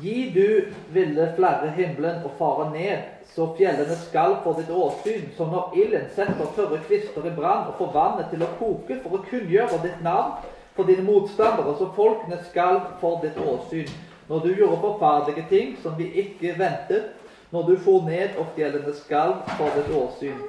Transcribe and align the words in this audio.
Gi 0.00 0.30
du 0.34 0.64
ville 0.94 1.32
flere 1.36 1.70
himmelen 1.76 2.22
og 2.24 2.30
fare 2.38 2.70
ned, 2.70 2.98
så 3.34 3.48
fjellene 3.58 3.96
skal 3.98 4.36
for 4.44 4.54
ditt 4.60 4.70
åsyn, 4.70 5.24
som 5.36 5.50
når 5.50 5.74
ilden 5.74 6.06
setter 6.14 6.52
tørre 6.54 6.78
kvister 6.86 7.26
i 7.26 7.32
brann 7.34 7.66
og 7.66 7.74
får 7.80 7.90
vannet 7.96 8.30
til 8.30 8.44
å 8.46 8.50
koke 8.60 9.00
for 9.02 9.18
å 9.18 9.24
kunngjøre 9.30 9.80
ditt 9.82 10.04
navn 10.06 10.36
for 10.76 10.86
dine 10.86 11.02
motstandere, 11.02 11.74
så 11.80 11.90
folkene 11.96 12.38
skal 12.46 12.78
for 13.00 13.18
ditt 13.24 13.40
åsyn. 13.42 13.90
Når 14.28 14.46
du 14.46 14.48
gjorde 14.52 14.80
forferdelige 14.84 15.46
ting 15.50 15.74
som 15.82 15.98
vi 15.98 16.12
ikke 16.22 16.54
ventet, 16.60 17.10
når 17.50 17.66
du 17.66 17.76
for 17.82 18.06
ned 18.06 18.38
og 18.38 18.54
fjellene 18.54 18.94
skal 18.94 19.38
for 19.56 19.74
ditt 19.74 19.90
åsyn. 19.98 20.40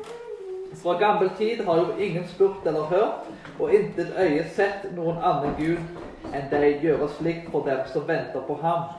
Fra 0.83 0.93
gammel 1.01 1.33
tid 1.41 1.65
har 1.65 1.81
jo 1.81 1.97
ingen 1.97 2.27
spurt 2.29 2.67
eller 2.69 2.85
hørt, 2.93 3.29
og 3.59 3.73
intet 3.73 4.13
øye 4.13 4.45
sett 4.53 4.85
noen 4.93 5.17
annen 5.17 5.57
Gud 5.57 6.33
enn 6.35 6.49
deg 6.51 6.83
gjøre 6.85 7.09
slikt 7.17 7.49
for 7.49 7.65
dem 7.65 7.81
som 7.89 8.05
venter 8.05 8.45
på 8.45 8.61
ham. 8.61 8.98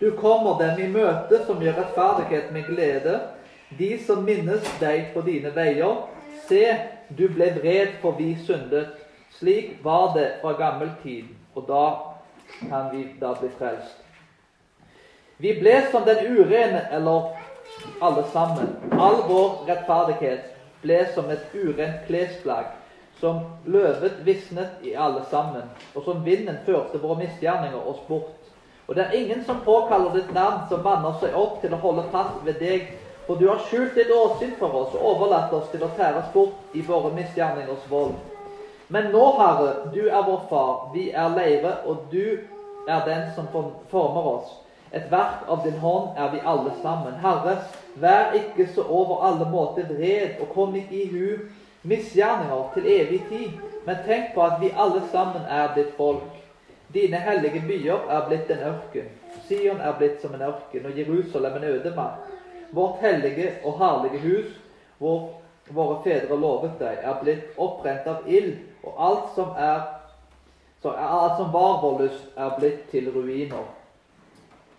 Du 0.00 0.10
kommer 0.16 0.56
dem 0.58 0.78
i 0.80 0.86
møte 0.88 1.42
som 1.44 1.58
gjør 1.60 1.74
rettferdighet 1.76 2.52
med 2.54 2.70
glede, 2.70 3.18
de 3.76 3.90
som 4.00 4.22
minnes 4.24 4.70
deg 4.80 5.10
på 5.12 5.20
dine 5.26 5.52
veier. 5.52 6.06
Se, 6.48 6.62
du 7.12 7.26
ble 7.28 7.50
vred 7.58 7.98
for 8.00 8.16
vi 8.16 8.30
syndet. 8.46 8.94
Slik 9.36 9.74
var 9.84 10.14
det 10.16 10.38
fra 10.40 10.54
gammel 10.56 10.94
tid, 11.02 11.28
og 11.52 11.68
da 11.68 11.84
kan 12.62 12.88
vi 12.94 13.04
da 13.20 13.34
bli 13.42 13.52
frelst. 13.58 14.00
Vi 15.36 15.52
ble 15.60 15.76
som 15.92 16.08
den 16.08 16.24
urene, 16.32 16.80
eller 16.96 17.36
alle 18.00 18.24
sammen. 18.32 18.72
All 18.96 19.20
vår 19.28 19.66
rettferdighet 19.68 20.48
ble 20.80 21.02
som 21.14 21.28
et 21.28 21.52
urent 21.52 22.06
klesplagg, 22.08 22.72
som 23.20 23.44
løvet 23.68 24.24
visnet 24.24 24.80
i 24.80 24.96
alle 24.96 25.28
sammen, 25.28 25.68
og 25.94 26.08
som 26.08 26.24
vinden 26.24 26.56
førte 26.64 27.04
våre 27.04 27.20
misgjerninger 27.20 27.88
oss 27.92 28.00
bort. 28.08 28.39
Og 28.90 28.96
det 28.96 29.02
er 29.04 29.20
ingen 29.22 29.42
som 29.46 29.60
påkaller 29.62 30.10
ditt 30.18 30.32
navn, 30.34 30.64
som 30.68 30.82
vanner 30.82 31.12
seg 31.20 31.34
opp 31.38 31.60
til 31.62 31.76
å 31.76 31.78
holde 31.78 32.08
fast 32.10 32.40
ved 32.42 32.56
deg. 32.58 32.88
For 33.28 33.38
du 33.38 33.44
har 33.46 33.60
skjult 33.62 33.94
ditt 33.94 34.10
åsyn 34.10 34.56
for 34.58 34.74
oss 34.80 34.96
og 34.98 35.04
overlatt 35.12 35.52
oss 35.54 35.68
til 35.70 35.84
å 35.86 35.90
tæres 35.94 36.32
bort 36.34 36.74
i 36.74 36.82
våre 36.82 37.12
misgjerningers 37.14 37.84
vold. 37.92 38.16
Men 38.90 39.12
nå, 39.14 39.22
Herre, 39.36 39.68
du 39.94 40.08
er 40.08 40.24
vår 40.26 40.42
far, 40.50 40.90
vi 40.96 41.04
er 41.14 41.30
leire, 41.30 41.76
og 41.86 42.02
du 42.10 42.40
er 42.90 43.06
den 43.06 43.28
som 43.36 43.46
former 43.92 44.26
oss. 44.32 44.50
Et 44.90 45.06
verk 45.06 45.46
av 45.46 45.62
din 45.62 45.78
hånd 45.78 46.10
er 46.18 46.34
vi 46.34 46.42
alle 46.42 46.74
sammen. 46.82 47.14
Herre, 47.22 47.60
vær 47.94 48.34
ikke 48.34 48.66
så 48.74 48.82
over 48.82 49.22
alle 49.30 49.46
måter 49.46 49.86
vred, 49.86 50.34
og 50.42 50.50
kom 50.50 50.74
ikke 50.74 50.98
i 50.98 51.06
hu 51.14 51.38
misgjerninger 51.86 52.74
til 52.74 52.90
evig 52.98 53.22
tid, 53.30 53.64
men 53.86 54.02
tenk 54.02 54.34
på 54.34 54.42
at 54.42 54.58
vi 54.58 54.74
alle 54.74 55.06
sammen 55.14 55.46
er 55.46 55.70
ditt 55.78 55.94
folk. 55.94 56.39
Dine 56.94 57.16
hellige 57.16 57.60
byer 57.68 58.10
er 58.10 58.24
blitt 58.28 58.50
en 58.50 58.64
ørken. 58.72 59.10
Sion 59.46 59.80
er 59.80 59.98
blitt 59.98 60.22
som 60.22 60.34
en 60.34 60.42
ørken, 60.42 60.86
og 60.86 60.98
Jerusalem 60.98 61.56
en 61.56 61.64
ødemark. 61.64 62.32
Vårt 62.72 62.98
hellige 63.00 63.52
og 63.64 63.78
herlige 63.78 64.22
hus, 64.24 64.56
hvor 64.98 65.28
våre 65.70 66.00
fedre 66.04 66.38
lovet 66.40 66.78
deg, 66.80 66.98
er 67.02 67.20
blitt 67.22 67.58
opprent 67.58 68.08
av 68.10 68.26
ild, 68.26 68.56
og 68.82 68.98
alt 69.06 69.30
som, 69.36 69.52
er, 69.54 69.86
så 70.82 70.94
alt 70.96 71.38
som 71.38 71.52
var 71.54 71.78
vår 71.82 71.98
lyst, 72.02 72.26
er 72.36 72.56
blitt 72.58 72.82
til 72.90 73.10
ruiner. 73.14 73.68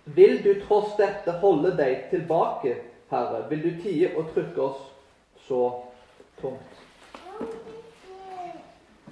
Vil 0.05 0.41
du 0.43 0.53
tross 0.65 0.95
dette 0.99 1.37
holde 1.39 1.71
deg 1.77 2.09
tilbake, 2.11 2.75
Herre? 3.11 3.45
Vil 3.49 3.63
du 3.63 3.71
tie 3.83 4.11
og 4.15 4.31
trykke 4.33 4.67
oss 4.67 4.81
så 5.47 5.67
tungt? 6.41 6.81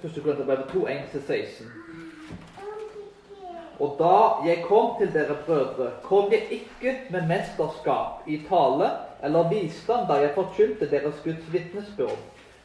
Første 0.00 0.20
Korinterbrev 0.20 0.64
til 0.64 0.84
brevet 0.84 1.08
2, 1.12 1.20
1-16. 1.20 1.79
Og 3.80 3.94
da 3.98 4.48
jeg 4.48 4.62
kom 4.68 4.90
til 4.98 5.12
dere 5.12 5.36
brødre, 5.46 5.90
kom 6.02 6.32
jeg 6.32 6.42
ikke 6.50 6.96
med 7.10 7.22
mesterskap 7.28 8.26
i 8.26 8.40
tale 8.48 8.90
eller 9.24 9.48
visdom 9.48 10.04
da 10.08 10.18
jeg 10.20 10.34
forkynte 10.34 10.90
deres 10.90 11.20
Guds 11.24 11.52
vitnesbyrd. 11.52 12.18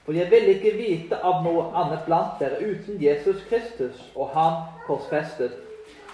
For 0.05 0.11
jeg 0.13 0.31
ville 0.31 0.53
ikke 0.53 0.75
vite 0.77 1.17
av 1.23 1.39
noe 1.43 1.70
annet 1.73 2.04
blant 2.05 2.36
dere 2.39 2.59
uten 2.61 2.99
Jesus 3.02 3.39
Kristus 3.49 4.02
og 4.15 4.30
Han 4.36 4.59
korsfestet. 4.87 5.55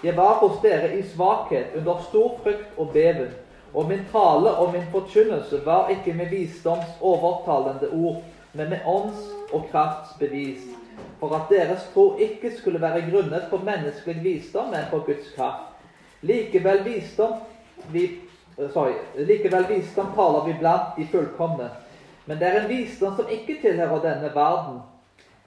Jeg 0.02 0.16
var 0.16 0.38
hos 0.40 0.62
dere 0.62 0.94
i 0.98 1.02
svakhet, 1.02 1.74
under 1.76 1.98
stor 2.08 2.38
frykt 2.42 2.78
og 2.78 2.94
beven. 2.94 3.34
Og 3.74 3.88
min 3.88 4.06
tale 4.12 4.54
og 4.54 4.72
min 4.72 4.86
forkynnelse 4.92 5.66
var 5.66 5.90
ikke 5.90 6.14
med 6.14 6.30
visdoms 6.30 6.96
overtalende 7.00 7.90
ord, 7.92 8.22
men 8.52 8.70
med 8.70 8.86
ånds 8.86 9.28
og 9.52 9.68
krafts 9.70 10.16
bevis 10.18 10.62
for 11.20 11.34
at 11.36 11.50
deres 11.50 11.84
tro 11.94 12.16
ikke 12.18 12.50
skulle 12.56 12.80
være 12.80 13.04
grunnet 13.10 13.46
på 13.50 13.60
menneskelig 13.62 14.24
visdom, 14.24 14.70
men 14.70 14.90
på 14.90 14.98
Guds 15.06 15.32
kraft. 15.36 15.68
Likevel 16.22 16.84
visdom, 16.84 17.34
vi, 17.90 18.10
sorry, 18.72 18.92
likevel 19.16 19.68
visdom 19.68 20.12
taler 20.14 20.44
vi 20.46 20.56
blant 20.58 20.96
de 20.98 21.06
fullkomne. 21.10 21.68
Men 22.26 22.38
det 22.38 22.48
er 22.48 22.60
en 22.60 22.68
visdom 22.68 23.16
som 23.16 23.30
ikke 23.30 23.58
tilhører 23.62 24.02
denne 24.02 24.34
verden, 24.34 24.80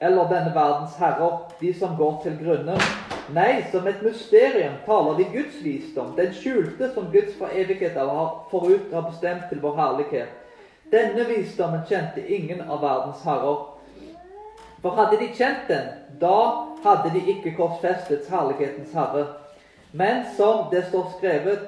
eller 0.01 0.27
denne 0.31 0.55
verdens 0.55 0.95
herrer, 0.99 1.37
de 1.61 1.73
som 1.73 1.95
går 1.97 2.17
til 2.23 2.39
grunne. 2.43 2.79
Nei, 3.33 3.63
som 3.71 3.87
et 3.87 4.03
mysterium 4.03 4.75
taler 4.85 5.15
vi 5.17 5.29
Guds 5.37 5.61
visdom, 5.63 6.15
den 6.17 6.33
skjulte 6.35 6.91
som 6.93 7.07
Guds 7.11 7.37
fra 7.39 7.51
evighet 7.53 7.95
av 7.97 8.11
forut 8.51 8.91
har 8.93 9.07
bestemt 9.07 9.47
til 9.49 9.63
vår 9.63 9.79
herlighet. 9.79 10.35
Denne 10.91 11.23
visdommen 11.27 11.81
kjente 11.89 12.21
ingen 12.27 12.61
av 12.61 12.83
verdens 12.83 13.23
herrer, 13.25 13.74
for 14.85 14.93
hadde 14.93 15.17
de 15.17 15.31
kjent 15.33 15.63
den, 15.67 15.85
da 16.21 16.39
hadde 16.83 17.09
de 17.13 17.21
ikke 17.31 17.55
korsfestet 17.57 18.27
herlighetens 18.29 18.91
herre. 18.93 19.23
Men 19.91 20.19
som 20.37 20.67
det 20.71 20.83
står 20.91 21.07
skrevet, 21.17 21.63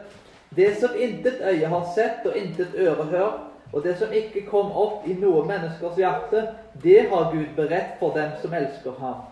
det 0.55 0.75
som 0.78 0.94
intet 0.94 1.41
øye 1.41 1.66
har 1.66 1.88
sett 1.95 2.27
og 2.29 2.38
intet 2.38 2.75
øre 2.77 3.07
hørt, 3.09 3.39
og 3.73 3.83
det 3.83 3.95
som 3.97 4.13
ikke 4.13 4.44
kom 4.45 4.69
opp 4.69 5.07
i 5.09 5.16
noe 5.17 5.41
menneskers 5.50 5.97
hjerte, 5.97 6.44
det 6.83 7.07
har 7.09 7.31
Gud 7.33 7.56
beredt 7.56 7.97
for 8.00 8.13
dem 8.13 8.38
som 8.41 8.53
elsker 8.53 8.94
ham. 9.01 9.25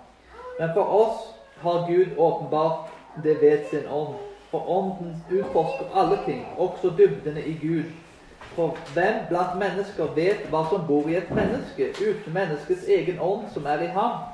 Men 0.57 0.73
for 0.73 0.97
oss 1.03 1.21
har 1.61 1.85
Gud 1.85 2.17
åpenbart 2.17 2.89
det 3.23 3.37
ved 3.41 3.69
sin 3.69 3.85
ånd. 3.85 4.17
For 4.49 4.65
ånden 4.65 5.13
utforsker 5.29 5.93
alle 5.93 6.17
ting, 6.25 6.41
også 6.57 6.89
dybdene 6.97 7.45
i 7.45 7.53
Gud. 7.61 7.93
For 8.55 8.77
hvem 8.93 9.15
blant 9.29 9.57
mennesker 9.59 10.13
vet 10.15 10.45
hva 10.51 10.61
som 10.69 10.85
bor 10.87 11.09
i 11.11 11.17
et 11.19 11.31
menneske, 11.35 11.89
uten 11.99 12.33
menneskets 12.33 12.87
egen 12.87 13.19
ånd 13.19 13.49
som 13.53 13.67
er 13.67 13.83
i 13.83 13.89
ham? 13.91 14.29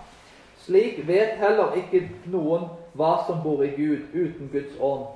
Slik 0.61 0.99
vet 1.07 1.39
heller 1.41 1.73
ikke 1.79 2.03
noen 2.29 2.67
hva 2.93 3.15
som 3.25 3.41
bor 3.41 3.63
i 3.65 3.71
Gud, 3.73 4.05
uten 4.13 4.51
Guds 4.53 4.77
ånd. 4.77 5.07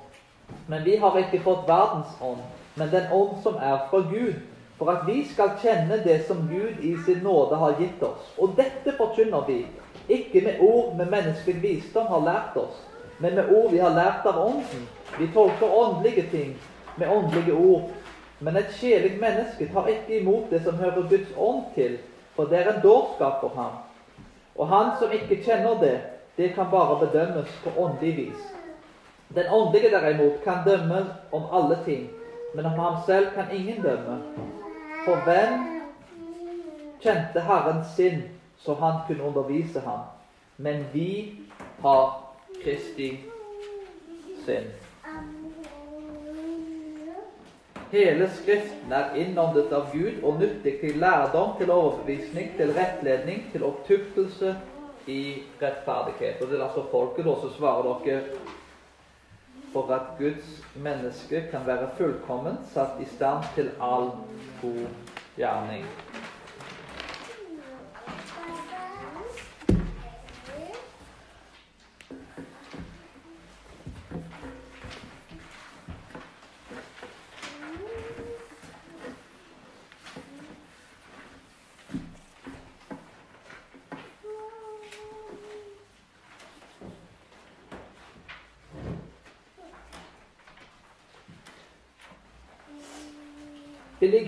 Men 0.66 0.82
vi 0.84 0.96
har 0.98 1.18
ikke 1.20 1.42
fått 1.44 1.68
verdens 1.68 2.18
ånd, 2.22 2.42
men 2.74 2.90
den 2.90 3.06
ånd 3.14 3.38
som 3.44 3.54
er 3.62 3.86
fra 3.90 4.02
Gud, 4.10 4.40
for 4.78 4.90
at 4.90 5.06
vi 5.06 5.22
skal 5.24 5.54
kjenne 5.62 6.02
det 6.04 6.18
som 6.26 6.48
Gud 6.50 6.82
i 6.82 6.96
sin 7.06 7.22
nåde 7.22 7.56
har 7.62 7.78
gitt 7.78 8.02
oss. 8.02 8.34
Og 8.38 8.58
dette 8.58 8.94
forkynner 8.98 9.46
vi, 9.46 9.62
ikke 10.08 10.42
med 10.44 10.60
ord 10.66 10.96
med 10.98 11.10
menneskelig 11.14 11.62
visdom 11.62 12.10
har 12.10 12.26
lært 12.26 12.58
oss, 12.58 12.82
men 13.18 13.38
med 13.38 13.54
ord 13.54 13.70
vi 13.70 13.78
har 13.78 13.94
lært 13.94 14.26
av 14.26 14.42
Ånden. 14.48 14.82
Vi 15.18 15.30
tolker 15.34 15.70
åndelige 15.72 16.26
ting 16.30 16.56
med 16.96 17.08
åndelige 17.08 17.54
ord, 17.54 17.90
men 18.40 18.56
et 18.56 18.72
sjelig 18.72 19.20
menneske 19.20 19.68
tar 19.72 19.88
ikke 19.88 20.20
imot 20.20 20.50
det 20.50 20.62
som 20.64 20.76
hører 20.78 21.08
Guds 21.08 21.32
ånd 21.36 21.62
til, 21.74 21.98
for 22.36 22.44
det 22.44 22.58
er 22.58 22.72
en 22.72 22.82
dårskap 22.82 23.40
for 23.40 23.52
ham. 23.56 23.78
Og 24.56 24.68
han 24.68 24.92
som 25.00 25.12
ikke 25.12 25.42
kjenner 25.44 25.80
det, 25.80 25.96
det 26.36 26.52
kan 26.54 26.68
bare 26.70 26.98
bedømmes 27.06 27.48
på 27.64 27.72
åndelig 27.80 28.16
vis. 28.16 28.42
Den 29.34 29.46
åndelige 29.52 29.90
derimot 29.90 30.42
kan 30.44 30.64
dømme 30.66 31.06
om 31.32 31.48
alle 31.52 31.78
ting, 31.84 32.10
men 32.54 32.66
om 32.66 32.78
ham 32.78 32.96
selv 33.06 33.32
kan 33.34 33.50
ingen 33.52 33.82
dømme. 33.82 34.18
For 35.04 35.16
hvem 35.24 35.82
kjente 37.00 37.40
Herrens 37.40 37.94
sinn, 37.96 38.22
så 38.58 38.74
han 38.74 39.00
kunne 39.06 39.24
undervise 39.24 39.80
ham? 39.80 40.00
Men 40.56 40.86
vi 40.92 41.40
har 41.82 42.22
Kristi 42.64 43.10
sinn. 44.44 44.85
Hele 47.90 48.26
Skriften 48.34 48.92
er 48.92 49.14
innåndet 49.14 49.70
av 49.72 49.92
Gud 49.92 50.24
og 50.26 50.40
nyttig 50.40 50.72
til 50.80 50.96
lærdom, 50.98 51.52
til 51.58 51.70
overbevisning, 51.70 52.48
til 52.58 52.72
rettledning, 52.74 53.44
til 53.52 53.62
opptuktelse 53.68 54.56
i 55.06 55.42
rettferdighet. 55.60 56.42
Og 56.42 56.50
det 56.50 56.58
er 56.58 56.64
altså 56.66 56.82
folket 56.90 57.28
som 57.42 57.52
svarer 57.54 57.86
dere 58.04 58.22
for 59.72 59.92
at 59.94 60.16
Guds 60.18 60.62
menneske 60.74 61.44
kan 61.50 61.66
være 61.66 61.92
fullkomment, 61.98 62.66
satt 62.72 62.98
i 63.00 63.06
stand 63.16 63.46
til 63.54 63.70
all 63.80 64.10
god 64.62 64.86
gjerning. 65.36 65.86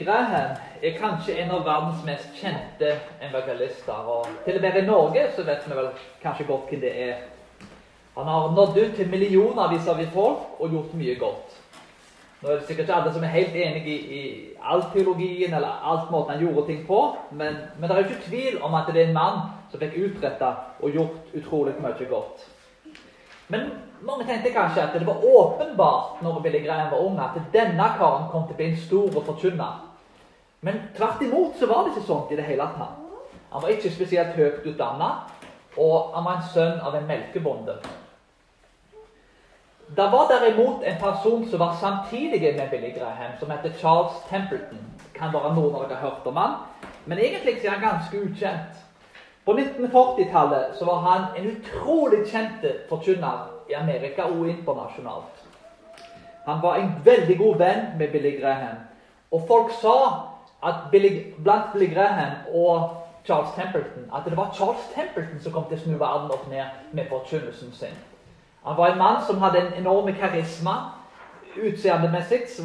Graham 0.08 0.56
er 0.82 0.94
kanskje 0.96 1.34
en 1.42 1.50
av 1.52 1.66
verdens 1.66 2.04
mest 2.06 2.36
kjente 2.40 2.94
evangelister. 3.26 4.06
Og 4.08 4.28
til 4.46 4.56
og 4.56 4.62
være 4.62 4.80
i 4.80 4.86
Norge 4.86 5.24
så 5.36 5.42
vet 5.44 5.66
vi 5.68 5.76
vel 5.76 5.88
kanskje 6.22 6.46
godt 6.48 6.70
hvem 6.70 6.80
det 6.80 6.92
er. 7.08 7.18
Han 8.14 8.30
har 8.32 8.46
nådd 8.56 8.78
ut 8.78 8.94
til 8.96 9.10
millionervis 9.12 9.88
av 9.92 10.00
folk 10.14 10.62
og 10.62 10.72
gjort 10.72 10.94
mye 10.96 11.16
godt. 11.20 11.58
Nå 12.40 12.48
er 12.48 12.56
det 12.56 12.68
sikkert 12.70 12.86
ikke 12.86 12.94
alle 12.94 13.12
som 13.12 13.26
er 13.26 13.34
helt 13.34 13.58
enig 13.58 13.82
i, 13.84 13.96
i 14.18 14.22
all 14.72 14.86
teologien 14.94 15.52
eller 15.58 15.82
alt 15.92 16.08
måten 16.14 16.32
han 16.32 16.40
gjorde 16.40 16.64
ting 16.70 16.80
på, 16.86 17.00
men, 17.30 17.58
men 17.76 17.84
det 17.84 17.96
er 17.96 18.00
jo 18.00 18.06
ikke 18.08 18.28
tvil 18.30 18.56
om 18.62 18.76
at 18.78 18.88
det 18.88 19.02
er 19.02 19.10
en 19.10 19.18
mann 19.18 19.40
som 19.68 19.82
fikk 19.82 19.98
utretta 20.06 20.54
og 20.78 20.94
gjort 20.94 21.34
utrolig 21.34 21.74
mye 21.82 22.08
godt. 22.08 22.46
Men 23.52 23.68
mange 24.06 24.24
tenkte 24.24 24.54
kanskje 24.56 24.86
at 24.86 24.96
det 24.96 25.06
var 25.08 25.20
åpenbart 25.26 26.22
når 26.24 26.40
Billy 26.46 26.64
Graham 26.64 26.94
var 26.94 27.04
ung, 27.04 27.20
at 27.20 27.36
denne 27.52 27.90
karen 27.98 28.30
kom 28.32 28.46
til 28.46 28.56
å 28.56 28.60
bli 28.62 28.70
en 28.70 28.80
stor 28.86 29.12
og 29.12 29.28
forkynner. 29.28 29.87
Men 30.60 30.80
tvert 30.96 31.22
imot 31.22 31.56
så 31.58 31.66
var 31.66 31.84
det 31.84 31.94
ikke 31.94 32.08
sånn 32.08 32.32
i 32.32 32.38
det 32.38 32.46
hele 32.48 32.66
tatt. 32.74 32.98
Han 33.52 33.62
var 33.62 33.72
ikke 33.72 33.92
spesielt 33.94 34.34
høyt 34.36 34.66
utdanna, 34.66 35.12
og 35.78 36.12
han 36.14 36.26
var 36.26 36.36
en 36.36 36.48
sønn 36.52 36.80
av 36.84 36.96
en 36.98 37.06
melkebonde. 37.08 37.78
Det 39.96 40.08
var 40.12 40.26
derimot 40.28 40.82
en 40.84 40.98
person 41.00 41.46
som 41.48 41.58
var 41.58 41.78
samtidig 41.80 42.56
med 42.56 42.70
Billy 42.70 42.90
Graham, 42.98 43.38
som 43.40 43.50
heter 43.50 43.72
Charles 43.80 44.18
Templeton. 44.28 44.82
Kan 45.14 45.32
være 45.32 45.54
noen 45.54 45.74
av 45.74 45.86
dere 45.86 45.96
har 45.96 46.10
hørt 46.10 46.26
om 46.28 46.36
han, 46.36 46.58
men 47.06 47.18
egentlig 47.18 47.56
er 47.64 47.70
han 47.70 47.86
ganske 47.86 48.20
ukjent. 48.20 48.84
På 49.44 49.54
1940-tallet 49.56 50.76
så 50.76 50.84
var 50.84 50.98
han 51.06 51.22
en 51.38 51.46
utrolig 51.54 52.26
kjent 52.28 52.66
forkynner 52.90 53.46
i 53.70 53.78
Amerika 53.78 54.26
og 54.28 54.48
internasjonalt. 54.48 55.40
Han 56.44 56.60
var 56.62 56.76
en 56.76 56.92
veldig 57.04 57.38
god 57.38 57.56
venn 57.56 57.86
med 57.98 58.12
Billy 58.12 58.34
Graham. 58.40 58.84
Og 59.32 59.48
folk 59.48 59.72
sa 59.80 60.27
at 60.62 60.74
Billy, 60.90 61.32
blant 61.44 61.72
Billy 61.72 61.94
Graham 61.94 62.32
og 62.54 62.96
Charles 63.26 63.48
Templeton 63.54 64.10
at 64.16 64.24
det 64.24 64.36
var 64.36 64.54
Charles 64.54 64.84
Templeton 64.94 65.40
som 65.40 65.52
kom 65.52 65.66
til 65.68 65.78
å 65.78 65.82
snu 65.82 65.98
verden 66.00 66.30
opp 66.32 66.46
ned 66.50 66.64
med 66.92 67.10
forkynnelsen 67.10 67.72
sin. 67.76 67.98
Han 68.64 68.76
var 68.76 68.92
en 68.92 68.98
mann 68.98 69.20
som 69.26 69.42
hadde 69.42 69.60
en 69.60 69.74
enorm 69.80 70.08
karisma. 70.14 70.76
Utseendemessig 71.56 72.40
så 72.50 72.62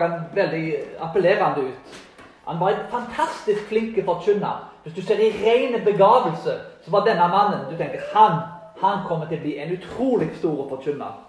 han 0.00 0.14
veldig 0.34 0.76
appellerende 1.00 1.66
ut. 1.68 1.98
Han 2.44 2.60
var 2.60 2.70
en 2.70 2.86
fantastisk 2.90 3.68
flink 3.68 3.98
forkynner. 4.04 4.68
Hvis 4.82 4.94
du 4.94 5.02
ser 5.02 5.18
i 5.18 5.30
rene 5.30 5.84
begavelse, 5.84 6.54
så 6.84 6.90
var 6.90 7.04
denne 7.06 7.28
mannen 7.28 7.66
du 7.70 7.76
tenker, 7.76 8.00
han, 8.14 8.38
han 8.80 9.04
kommer 9.06 9.26
til 9.26 9.38
å 9.38 9.42
bli 9.44 9.58
en 9.58 9.76
utrolig 9.76 10.30
stor 10.38 10.64
forkynner. 10.68 11.20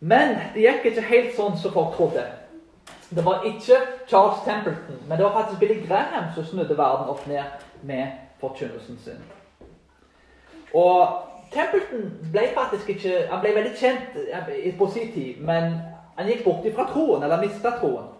Men 0.00 0.36
det 0.54 0.66
gikk 0.66 0.90
ikke 0.90 1.06
helt 1.08 1.36
sånn 1.36 1.56
som 1.56 1.72
folk 1.72 1.94
trodde. 1.96 2.26
Det 3.08 3.24
var 3.24 3.46
ikke 3.48 3.78
Charles 4.08 4.44
Templeton, 4.44 4.98
men 5.08 5.18
det 5.18 5.24
var 5.24 5.32
faktisk 5.32 5.60
Billy 5.60 5.86
Graham 5.86 6.24
som 6.34 6.44
snudde 6.44 6.78
verden 6.78 7.08
opp 7.08 7.26
ned 7.26 7.42
med 7.82 8.06
forkynnelsen 8.40 8.98
sin. 8.98 9.22
Og 10.74 11.08
Templeton 11.52 12.10
ble 12.32 12.48
faktisk 12.54 12.88
ikke 12.88 13.26
Han 13.30 13.40
ble 13.40 13.54
veldig 13.54 13.76
kjent 13.78 14.16
på 14.78 14.88
sin 14.90 15.12
tid, 15.12 15.40
men 15.40 15.76
han 16.16 16.28
gikk 16.28 16.44
bort 16.44 16.66
fra 16.74 16.86
troen, 16.90 17.22
eller 17.22 17.42
mista 17.42 17.76
troen. 17.78 18.10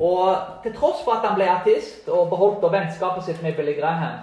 Og 0.00 0.36
til 0.62 0.74
tross 0.74 1.04
for 1.04 1.18
at 1.18 1.26
han 1.28 1.36
ble 1.36 1.48
artist 1.50 2.08
og 2.08 2.30
beholdt 2.30 2.64
vennskapet 2.72 3.24
sitt 3.24 3.42
med 3.42 3.56
Billy 3.56 3.76
Graham, 3.80 4.22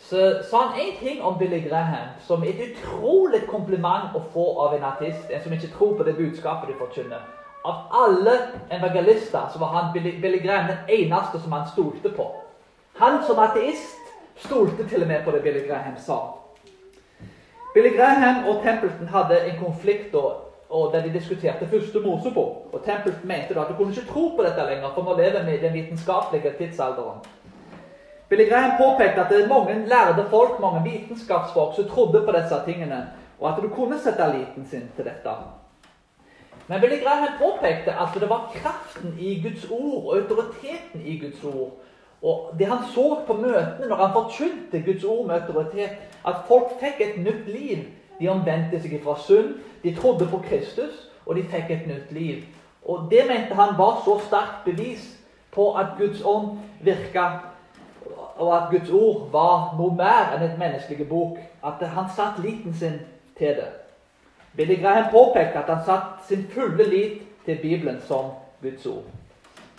så 0.00 0.42
sa 0.50 0.66
han 0.66 0.80
én 0.80 0.98
ting 0.98 1.22
om 1.22 1.38
Billy 1.38 1.60
Graham 1.68 2.14
som 2.26 2.44
et 2.44 2.60
utrolig 2.68 3.42
kompliment 3.48 4.14
å 4.14 4.22
få 4.32 4.46
av 4.64 4.74
en 4.76 4.86
artist, 4.92 5.26
en 5.30 5.42
som 5.42 5.52
ikke 5.52 5.74
tror 5.74 5.96
på 5.96 6.06
det 6.06 6.16
budskapet 6.16 6.70
de 6.70 6.78
forkynner. 6.78 7.39
Av 7.62 7.74
alle 7.90 8.38
evangelister 8.70 9.48
så 9.52 9.58
var 9.58 9.66
han 9.66 9.92
Billy, 9.92 10.38
Graham 10.38 10.66
den 10.66 10.76
eneste 10.88 11.40
som 11.40 11.52
han 11.52 11.68
stolte 11.68 12.08
på. 12.08 12.34
Han 12.94 13.22
som 13.24 13.38
ateist 13.38 13.98
stolte 14.36 14.88
til 14.88 15.02
og 15.02 15.08
med 15.08 15.24
på 15.24 15.30
det 15.30 15.42
Billy 15.42 15.66
Graham 15.68 15.98
sa. 15.98 16.20
Billy 17.74 17.96
Graham 17.96 18.48
og 18.48 18.62
Templeton 18.62 19.08
hadde 19.08 19.40
en 19.40 19.60
konflikt 19.64 20.14
og 20.14 20.92
der 20.92 21.02
de 21.02 21.12
diskuterte 21.12 21.68
første 21.68 22.00
Mosebok. 22.00 22.72
Og 22.72 22.84
Templeton 22.84 23.28
mente 23.28 23.54
da 23.54 23.60
at 23.60 23.68
du 23.68 23.76
kunne 23.76 23.92
ikke 23.92 24.08
tro 24.12 24.28
på 24.36 24.42
dette 24.42 24.66
lenger, 24.66 24.92
for 24.94 25.02
nå 25.02 25.16
lever 25.18 25.44
vi 25.44 25.54
i 25.54 25.62
den 25.62 25.74
vitenskapelige 25.74 26.52
tidsalderen. 26.58 27.20
Billy 28.28 28.48
Graham 28.48 28.76
påpekte 28.78 29.20
at 29.20 29.30
det 29.30 29.42
er 29.42 29.48
mange 29.48 29.86
lærde 29.86 30.26
folk, 30.30 30.60
mange 30.60 30.90
vitenskapsfolk, 30.90 31.74
som 31.76 31.88
trodde 31.88 32.22
på 32.26 32.32
disse 32.32 32.62
tingene, 32.64 33.08
og 33.40 33.48
at 33.50 33.62
du 33.62 33.68
kunne 33.68 33.98
sette 33.98 34.32
liten 34.32 34.66
sin 34.70 34.90
til 34.96 35.04
dette. 35.04 35.34
Men 36.70 36.80
Billy 36.80 37.00
Graham 37.02 37.32
påpekte 37.38 37.92
at 37.98 38.14
det 38.14 38.28
var 38.30 38.52
kraften 38.54 39.16
i 39.18 39.40
Guds 39.42 39.64
ord 39.70 40.04
og 40.04 40.16
autoriteten 40.16 41.00
i 41.04 41.18
Guds 41.18 41.44
ord. 41.44 41.72
Og 42.22 42.54
det 42.58 42.66
han 42.66 42.84
så 42.94 43.06
på 43.26 43.34
møtene 43.34 43.88
når 43.88 43.96
han 43.96 44.12
forkynte 44.14 44.82
Guds 44.86 45.04
ord 45.04 45.26
med 45.26 45.40
autoritet, 45.40 45.96
at 46.26 46.44
folk 46.46 46.76
fikk 46.78 47.02
et 47.02 47.18
nytt 47.24 47.48
liv 47.50 47.82
de 48.20 48.28
omvendte 48.28 48.78
seg 48.78 48.94
fra 49.02 49.16
synd, 49.18 49.56
de 49.82 49.94
trodde 49.96 50.28
på 50.30 50.42
Kristus, 50.46 51.08
og 51.26 51.34
de 51.36 51.42
fikk 51.50 51.74
et 51.74 51.86
nytt 51.90 52.12
liv. 52.12 52.46
Og 52.86 53.10
Det 53.10 53.26
mente 53.26 53.58
han 53.58 53.74
var 53.78 54.02
så 54.04 54.20
sterkt 54.28 54.64
bevis 54.64 55.18
på 55.50 55.72
at 55.74 55.98
Guds 55.98 56.22
ånd 56.22 56.58
virka, 56.80 57.26
og 58.36 58.56
at 58.56 58.70
Guds 58.70 58.90
ord 58.90 59.28
var 59.32 59.74
noe 59.78 59.96
mer 59.96 60.36
enn 60.36 60.46
et 60.46 60.58
menneskelig 60.58 61.08
bok. 61.08 61.38
At 61.66 61.82
han 61.82 62.06
satt 62.16 62.38
liten 62.44 62.74
sin 62.74 63.00
til 63.38 63.58
det. 63.58 63.79
Billy 64.56 64.76
Graham 64.82 65.10
påpekte 65.12 65.58
at 65.58 65.70
han 65.74 65.84
satt 65.84 66.26
sin 66.28 66.46
fulle 66.50 66.84
lit 66.88 67.22
til 67.44 67.58
Bibelen 67.62 68.00
som 68.06 68.32
Guds 68.62 68.86
ord. 68.86 69.04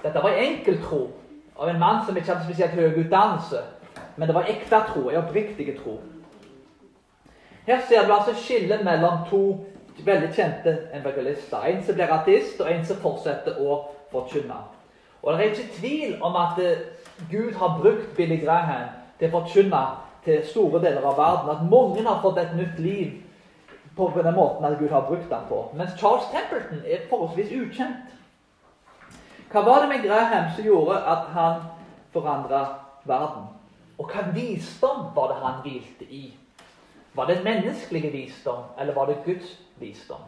Dette 0.04 0.24
var 0.24 0.40
enkel 0.40 0.80
tro 0.84 1.08
av 1.60 1.70
en 1.70 1.80
mann 1.80 2.06
som 2.06 2.18
ikke 2.18 2.34
hadde 2.34 2.48
spesielt 2.48 2.74
høy 2.74 3.04
utdannelse. 3.04 3.62
Men 4.16 4.28
det 4.28 4.36
var 4.36 4.50
ekte 4.50 4.80
tro, 4.88 5.10
en 5.10 5.18
oppriktig 5.22 5.76
tro. 5.78 6.00
Her 7.68 7.82
ser 7.90 8.08
du 8.08 8.14
altså 8.14 8.34
skillet 8.36 8.84
mellom 8.86 9.26
to 9.30 9.42
veldig 10.06 10.32
kjente 10.34 10.78
evangelister. 10.94 11.58
En 11.68 11.84
som 11.84 11.96
blir 11.96 12.12
artist, 12.12 12.62
og 12.62 12.72
en 12.72 12.86
som 12.86 12.98
fortsetter 13.02 13.60
å 13.62 13.82
forkynne. 14.12 14.58
Og 15.22 15.34
Det 15.34 15.46
er 15.46 15.52
ikke 15.52 15.76
tvil 15.80 16.16
om 16.22 16.36
at 16.36 16.60
eh, 16.60 16.88
Gud 17.32 17.54
har 17.54 17.78
brukt 17.82 18.16
Billy 18.18 18.40
Graham 18.42 18.90
til 19.20 19.30
å 19.30 19.40
forkynne 19.40 19.82
til 20.26 20.42
store 20.46 20.82
deler 20.82 21.06
av 21.06 21.18
verden. 21.18 21.52
At 21.54 21.70
mange 21.70 22.08
har 22.08 22.22
fått 22.24 22.40
et 22.42 22.56
nytt 22.58 22.80
liv 22.80 23.20
på 24.10 24.22
den 24.22 24.36
måten 24.36 24.66
at 24.66 24.80
Gud 24.80 24.90
har 24.90 25.06
brukt 25.08 25.34
ham 25.34 25.48
på. 25.50 25.70
Mens 25.74 26.00
Charles 26.00 26.26
Templeton 26.32 26.84
er 26.86 27.08
forholdsvis 27.10 27.54
ukjent. 27.62 28.18
Hva 29.52 29.62
var 29.68 29.82
det 29.82 29.90
med 29.90 30.06
Graham 30.08 30.52
som 30.56 30.66
gjorde 30.66 30.98
at 30.98 31.26
han 31.34 31.64
forandra 32.14 32.62
verden? 33.06 33.50
Og 33.98 34.10
hva 34.10 34.24
visdom 34.34 35.10
var 35.16 35.28
det 35.28 35.42
han 35.44 35.60
hvilte 35.66 36.08
i? 36.10 36.34
Var 37.14 37.26
det 37.26 37.44
menneskelige 37.44 38.12
visdom, 38.12 38.64
eller 38.80 38.94
var 38.94 39.06
det 39.06 39.24
Guds 39.26 39.60
visdom? 39.80 40.24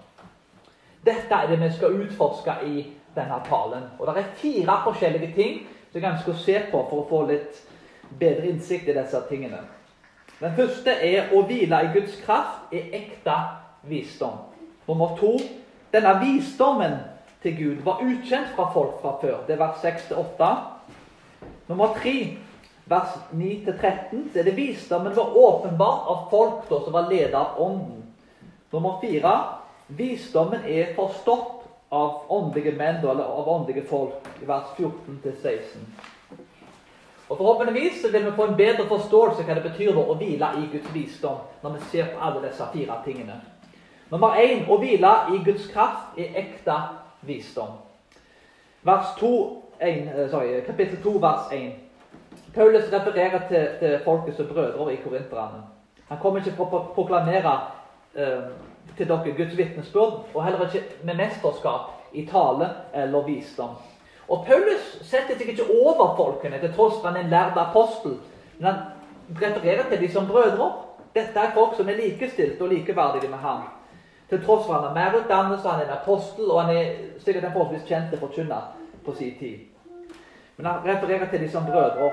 Dette 1.05 1.35
er 1.35 1.47
det 1.47 1.59
vi 1.61 1.71
skal 1.71 2.01
utforske 2.03 2.53
i 2.65 2.83
denne 3.15 3.39
talen. 3.49 3.83
Og 3.99 4.07
Det 4.07 4.17
er 4.17 4.35
fire 4.35 4.81
forskjellige 4.83 5.33
ting 5.35 5.67
som 5.91 6.01
jeg 6.01 6.11
ønsker 6.11 6.33
å 6.33 6.43
se 6.43 6.59
på 6.71 6.83
for 6.89 7.03
å 7.03 7.07
få 7.09 7.25
litt 7.29 7.63
bedre 8.19 8.47
innsikt 8.49 8.87
i 8.87 8.97
disse 8.97 9.21
tingene. 9.29 9.59
Den 10.39 10.55
første 10.55 10.91
er 10.91 11.31
å 11.33 11.43
hvile 11.47 11.79
i 11.83 11.91
Guds 11.93 12.15
kraft 12.25 12.73
er 12.73 12.89
ekte 12.97 13.35
visdom. 13.89 14.37
Nummer 14.87 15.17
to 15.19 15.37
denne 15.93 16.13
visdommen 16.23 16.97
til 17.43 17.57
Gud 17.57 17.83
var 17.85 18.01
ukjent 18.01 18.55
fra 18.55 18.69
folk 18.73 19.01
fra 19.01 19.17
før. 19.21 19.43
Det 19.47 19.55
er 19.55 19.61
vers 19.61 19.83
6-8. 19.85 20.49
Nummer 21.67 21.93
tre 21.97 22.37
vers 22.85 23.17
9-13, 23.31 24.33
så 24.33 24.39
er 24.39 24.43
det 24.43 24.55
visdommen 24.55 25.15
var 25.15 25.37
åpenbart 25.37 26.07
av 26.07 26.23
folk 26.31 26.69
da, 26.69 26.79
som 26.83 26.93
var 26.93 27.09
ledet 27.11 27.35
av 27.35 27.59
Ånden. 27.61 28.03
Nummer 28.71 28.97
fire 29.01 29.35
visdommen 29.87 30.65
er 30.65 30.95
forstått 30.95 31.61
av 31.93 32.25
åndelige 32.33 32.73
menn, 32.77 32.99
eller 33.05 33.23
av 33.23 33.49
åndelige 33.49 33.85
folk, 33.87 34.27
i 34.41 34.49
vers 34.49 34.73
14-16. 34.77 35.85
Og 37.29 37.37
Forhåpentligvis 37.37 38.03
vil 38.13 38.25
vi 38.25 38.35
få 38.35 38.47
en 38.49 38.57
bedre 38.57 38.87
forståelse 38.89 39.45
hva 39.45 39.55
det 39.57 39.63
betyr 39.69 39.95
å 39.97 40.15
hvile 40.17 40.49
i 40.59 40.67
Guds 40.73 40.89
visdom, 40.93 41.39
når 41.63 41.77
vi 41.77 41.91
ser 41.91 42.11
på 42.11 42.21
alle 42.21 42.47
disse 42.47 42.67
fire 42.73 42.97
tingene. 43.05 43.39
Nummer 44.13 44.35
én 44.37 44.67
å 44.69 44.75
hvile 44.77 45.11
i 45.33 45.39
Guds 45.41 45.63
kraft 45.73 46.19
er 46.21 46.35
ekte 46.37 46.73
visdom. 47.25 47.79
Vers 48.85 49.15
2, 49.17 49.29
1, 49.79 50.11
eh, 50.11 50.27
sorry, 50.29 50.59
kapittel 50.67 50.99
2, 51.01 51.13
vers 51.23 51.47
1. 51.49 51.71
Paulus 52.53 52.91
refererer 52.93 53.47
til, 53.47 53.65
til 53.79 53.97
folket 54.05 54.43
brødre 54.51 54.93
i 54.93 54.99
korinterne. 55.01 55.63
Han 56.11 56.21
kommer 56.21 56.43
ikke 56.43 56.53
for 56.59 56.77
å 56.77 56.83
proklamere 56.93 57.55
eh, 58.13 58.53
til 58.97 59.09
dere 59.09 59.33
Guds 59.33 59.57
vitnesbyrd, 59.57 60.29
og 60.29 60.45
heller 60.45 60.67
ikke 60.67 61.01
med 61.09 61.17
mesterskap 61.17 62.13
i 62.13 62.29
tale 62.29 62.69
eller 62.93 63.25
visdom. 63.25 63.79
Og 64.29 64.45
Paulus 64.45 64.93
setter 65.01 65.39
seg 65.39 65.55
ikke 65.55 65.71
over 65.73 66.13
folkene 66.19 66.61
til 66.61 66.75
tross 66.75 66.99
for 66.99 67.09
han 67.09 67.17
er 67.17 67.25
en 67.25 67.33
lærd 67.33 67.57
apostel. 67.57 68.19
Men 68.59 68.75
han 68.75 68.83
refererer 69.41 69.89
til 69.89 70.05
dem 70.05 70.11
som 70.13 70.29
brødre. 70.29 70.73
Dette 71.15 71.39
er 71.39 71.55
folk 71.57 71.73
som 71.79 71.89
er 71.89 71.97
likestilte 71.97 72.61
og 72.61 72.69
likeverdige 72.69 73.31
med 73.31 73.41
ham. 73.41 73.71
Til 74.29 74.43
tross 74.45 74.65
for 74.65 74.73
han 74.73 74.83
har 74.83 74.93
mer 74.93 75.19
utdannelse, 75.19 75.67
han 75.67 75.81
er 75.81 75.85
en 75.85 75.97
apostel, 75.97 76.51
og 76.51 76.61
han 76.63 76.75
er 76.75 76.85
sikkert 77.19 77.43
en 77.43 77.53
forholdsvis 77.53 77.89
kjent 77.89 78.19
forkynner. 78.19 78.71
på 79.05 79.13
sin 79.15 79.35
tid. 79.39 79.57
Men 80.57 80.65
han 80.65 80.79
refererer 80.85 81.29
til 81.29 81.39
de 81.39 81.51
som 81.51 81.65
brødre. 81.65 82.11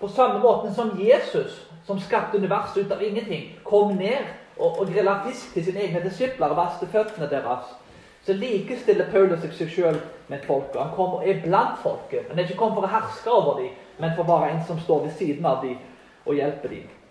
På 0.00 0.08
samme 0.08 0.38
måte 0.38 0.74
som 0.74 1.00
Jesus, 1.00 1.68
som 1.84 1.98
skapte 1.98 2.38
universet 2.38 2.84
ut 2.84 2.92
av 2.92 3.02
ingenting, 3.02 3.58
kom 3.64 3.96
ned 3.96 4.22
og, 4.56 4.78
og 4.78 4.86
grilla 4.86 5.16
fisk 5.26 5.54
til 5.54 5.64
sine 5.64 5.80
egne 5.80 6.04
disipler 6.04 6.46
og 6.46 6.56
vasket 6.56 6.88
føttene 6.88 7.30
deres, 7.30 7.74
så 8.22 8.32
likestiller 8.38 9.10
Paulus 9.10 9.42
seg 9.42 9.70
sjøl 9.70 9.98
med 10.30 10.44
folket. 10.46 10.78
Han 10.78 10.94
kommer 10.94 11.26
er 11.26 11.42
blant 11.42 11.78
folket. 11.82 12.28
Han 12.28 12.38
er 12.38 12.46
ikke 12.46 12.58
kommet 12.60 12.78
for 12.78 12.86
å 12.86 12.92
herske 12.92 13.30
over 13.30 13.58
dem, 13.58 13.72
men 13.98 14.14
for 14.16 14.22
å 14.22 14.36
være 14.36 14.52
en 14.52 14.66
som 14.66 14.78
står 14.78 15.08
ved 15.08 15.16
siden 15.18 15.46
av 15.46 15.62
dem 15.64 15.80
og 16.26 16.38
hjelper 16.38 16.70
dem. 16.76 17.01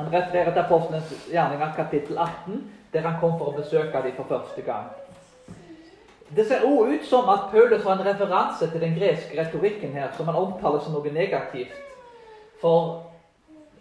Han 0.00 0.12
refererer 0.12 0.52
til 0.52 0.60
Apostelens 0.60 1.28
gjerninger 1.28 1.72
kapittel 1.76 2.18
18, 2.18 2.70
der 2.92 3.00
han 3.00 3.18
kom 3.20 3.34
for 3.38 3.50
å 3.50 3.56
besøke 3.58 4.00
dem 4.06 4.14
for 4.16 4.28
første 4.30 4.62
gang. 4.64 4.86
Det 6.36 6.46
ser 6.48 6.64
også 6.64 6.94
ut 6.94 7.04
som 7.04 7.28
at 7.28 7.50
Paulus 7.50 7.84
har 7.84 7.98
en 7.98 8.06
referanse 8.06 8.70
til 8.70 8.80
den 8.80 8.94
greske 8.96 9.36
retorikken 9.36 9.92
her, 9.92 10.08
som 10.16 10.30
han 10.30 10.38
omtaler 10.40 10.80
som 10.80 10.96
noe 10.96 11.12
negativt. 11.12 11.76
For 12.62 13.02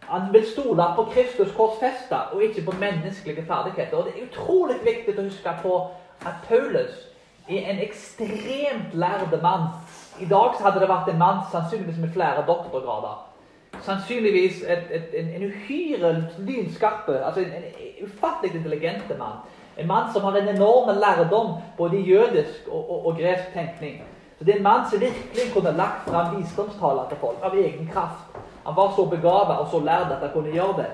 han 0.10 0.28
vil 0.34 0.44
stole 0.50 0.90
på 0.98 1.08
Kristus 1.14 1.56
korsfesta 1.56 2.26
og 2.34 2.44
ikke 2.44 2.66
på 2.68 2.76
menneskelige 2.84 3.46
ferdigheter. 3.48 3.98
Og 3.98 4.06
Det 4.06 4.18
er 4.18 4.28
utrolig 4.28 4.80
viktig 4.84 5.16
å 5.16 5.28
huske 5.30 5.56
på 5.64 5.78
at 6.26 6.44
Paulus 6.50 7.00
er 7.48 7.72
en 7.72 7.80
ekstremt 7.80 8.92
lærde 8.94 9.40
mann. 9.42 9.72
I 10.20 10.28
dag 10.28 10.60
hadde 10.60 10.84
det 10.84 10.92
vært 10.92 11.14
en 11.14 11.24
mann 11.24 11.44
sannsynligvis 11.52 12.04
med 12.04 12.12
flere 12.12 12.44
doktorgrader. 12.48 13.29
Sannsynligvis 13.82 14.64
et, 14.68 14.84
et, 14.92 15.20
en, 15.20 15.28
en 15.28 15.44
uhyre 15.50 16.28
lynskarpe, 16.38 17.26
altså 17.26 17.42
en, 17.42 17.48
en 17.48 18.08
ufattelig 18.08 18.56
intelligente 18.56 19.18
mann. 19.18 19.40
En 19.78 19.88
mann 19.88 20.14
som 20.14 20.22
har 20.22 20.36
en 20.36 20.56
enorm 20.56 20.98
lærdom 21.00 21.54
både 21.78 21.98
i 21.98 22.10
jødisk 22.12 22.68
og, 22.68 22.92
og, 22.92 23.06
og 23.06 23.18
gresk 23.18 23.54
tenkning. 23.54 24.04
Så 24.38 24.46
Det 24.46 24.54
er 24.54 24.58
en 24.58 24.64
mann 24.64 24.90
som 24.90 25.02
virkelig 25.02 25.54
kunne 25.54 25.78
lagt 25.78 26.10
fram 26.10 26.38
visdomstaler 26.38 27.10
til 27.10 27.18
folk 27.18 27.38
av 27.44 27.56
egen 27.56 27.90
kraft. 27.94 28.40
Han 28.66 28.76
var 28.76 28.94
så 28.96 29.06
begavet 29.06 29.58
og 29.58 29.68
så 29.72 29.80
lærd 29.80 30.12
at 30.12 30.20
han 30.20 30.30
kunne 30.34 30.52
gjøre 30.52 30.78
det. 30.78 30.92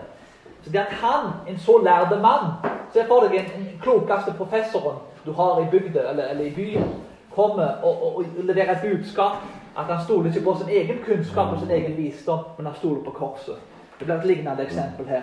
Så 0.64 0.72
det 0.72 0.80
at 0.80 0.94
han, 1.02 1.32
en 1.48 1.60
så 1.60 1.82
lærde 1.84 2.22
mann 2.22 2.52
Se 2.96 3.04
for 3.08 3.26
deg 3.28 3.50
den 3.52 3.66
klokeste 3.82 4.32
professoren 4.38 5.02
du 5.26 5.34
har 5.36 5.60
i 5.60 5.66
bygda 5.72 6.10
eller, 6.10 6.28
eller, 6.32 6.46
i 6.46 6.54
byen, 6.56 6.94
kommer 7.36 7.82
og, 7.84 8.04
og, 8.04 8.18
og 8.18 8.44
leverer 8.44 8.72
et 8.72 8.82
budskap. 8.82 9.42
At 9.78 9.86
han 9.86 10.06
stoler 10.06 10.30
ikke 10.30 10.44
på 10.46 10.58
sin 10.58 10.70
egen 10.70 11.00
kunnskap 11.06 11.54
og 11.54 11.60
sin 11.60 11.72
egen 11.72 11.98
visdom, 11.98 12.40
men 12.58 12.66
han 12.66 12.76
stoler 12.76 13.04
på 13.04 13.12
korset. 13.12 13.56
Det 14.00 14.06
blir 14.06 14.16
et 14.16 14.26
lignende 14.26 14.64
eksempel 14.64 15.08
her. 15.08 15.22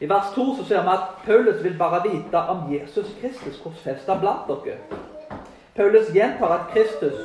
I 0.00 0.08
vers 0.08 0.34
2 0.34 0.56
så 0.56 0.64
ser 0.64 0.82
vi 0.82 0.88
at 0.88 1.00
Paulus 1.24 1.64
vil 1.64 1.78
bare 1.78 2.02
vite 2.10 2.38
om 2.38 2.74
Jesus 2.74 3.16
Kristus 3.20 3.60
korsfesta 3.64 4.18
blant 4.20 4.46
dere. 4.48 4.76
Paulus 5.76 6.12
gjentar 6.14 6.52
at 6.54 6.68
Kristus 6.72 7.18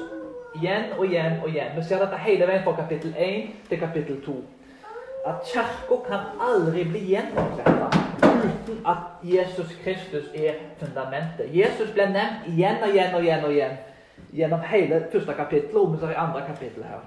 igjen 0.55 0.83
og 0.97 1.05
igjen 1.05 1.39
og 1.43 1.49
igjen. 1.49 1.77
Vi 1.77 1.83
ser 1.83 1.99
dette 1.99 2.17
hele 2.17 2.47
veien 2.47 2.63
fra 2.63 2.75
kapittel 2.75 3.15
1 3.17 3.69
til 3.69 3.79
kapittel 3.79 4.21
2. 4.25 4.35
At 5.27 5.45
Kirka 5.45 5.99
kan 6.07 6.19
aldri 6.49 6.83
bli 6.83 6.99
gjennomsetta 6.99 7.87
uten 8.43 8.81
at 8.85 8.97
Jesus 9.23 9.71
Kristus 9.83 10.25
er 10.35 10.53
fundamentet. 10.79 11.47
Jesus 11.53 11.91
ble 11.93 12.09
nevnt 12.11 12.47
igjen 12.47 12.83
og 12.83 12.89
igjen 12.89 13.15
og 13.15 13.23
igjen 13.23 13.45
og 13.45 13.51
igjen 13.51 13.77
gjennom 14.33 14.59
hele 14.59 15.07
første 15.11 15.33
kapittel, 15.33 15.77
og 15.77 15.97
i 16.01 16.13
andre 16.17 16.43
kapittel 16.47 16.83
her. 16.83 17.03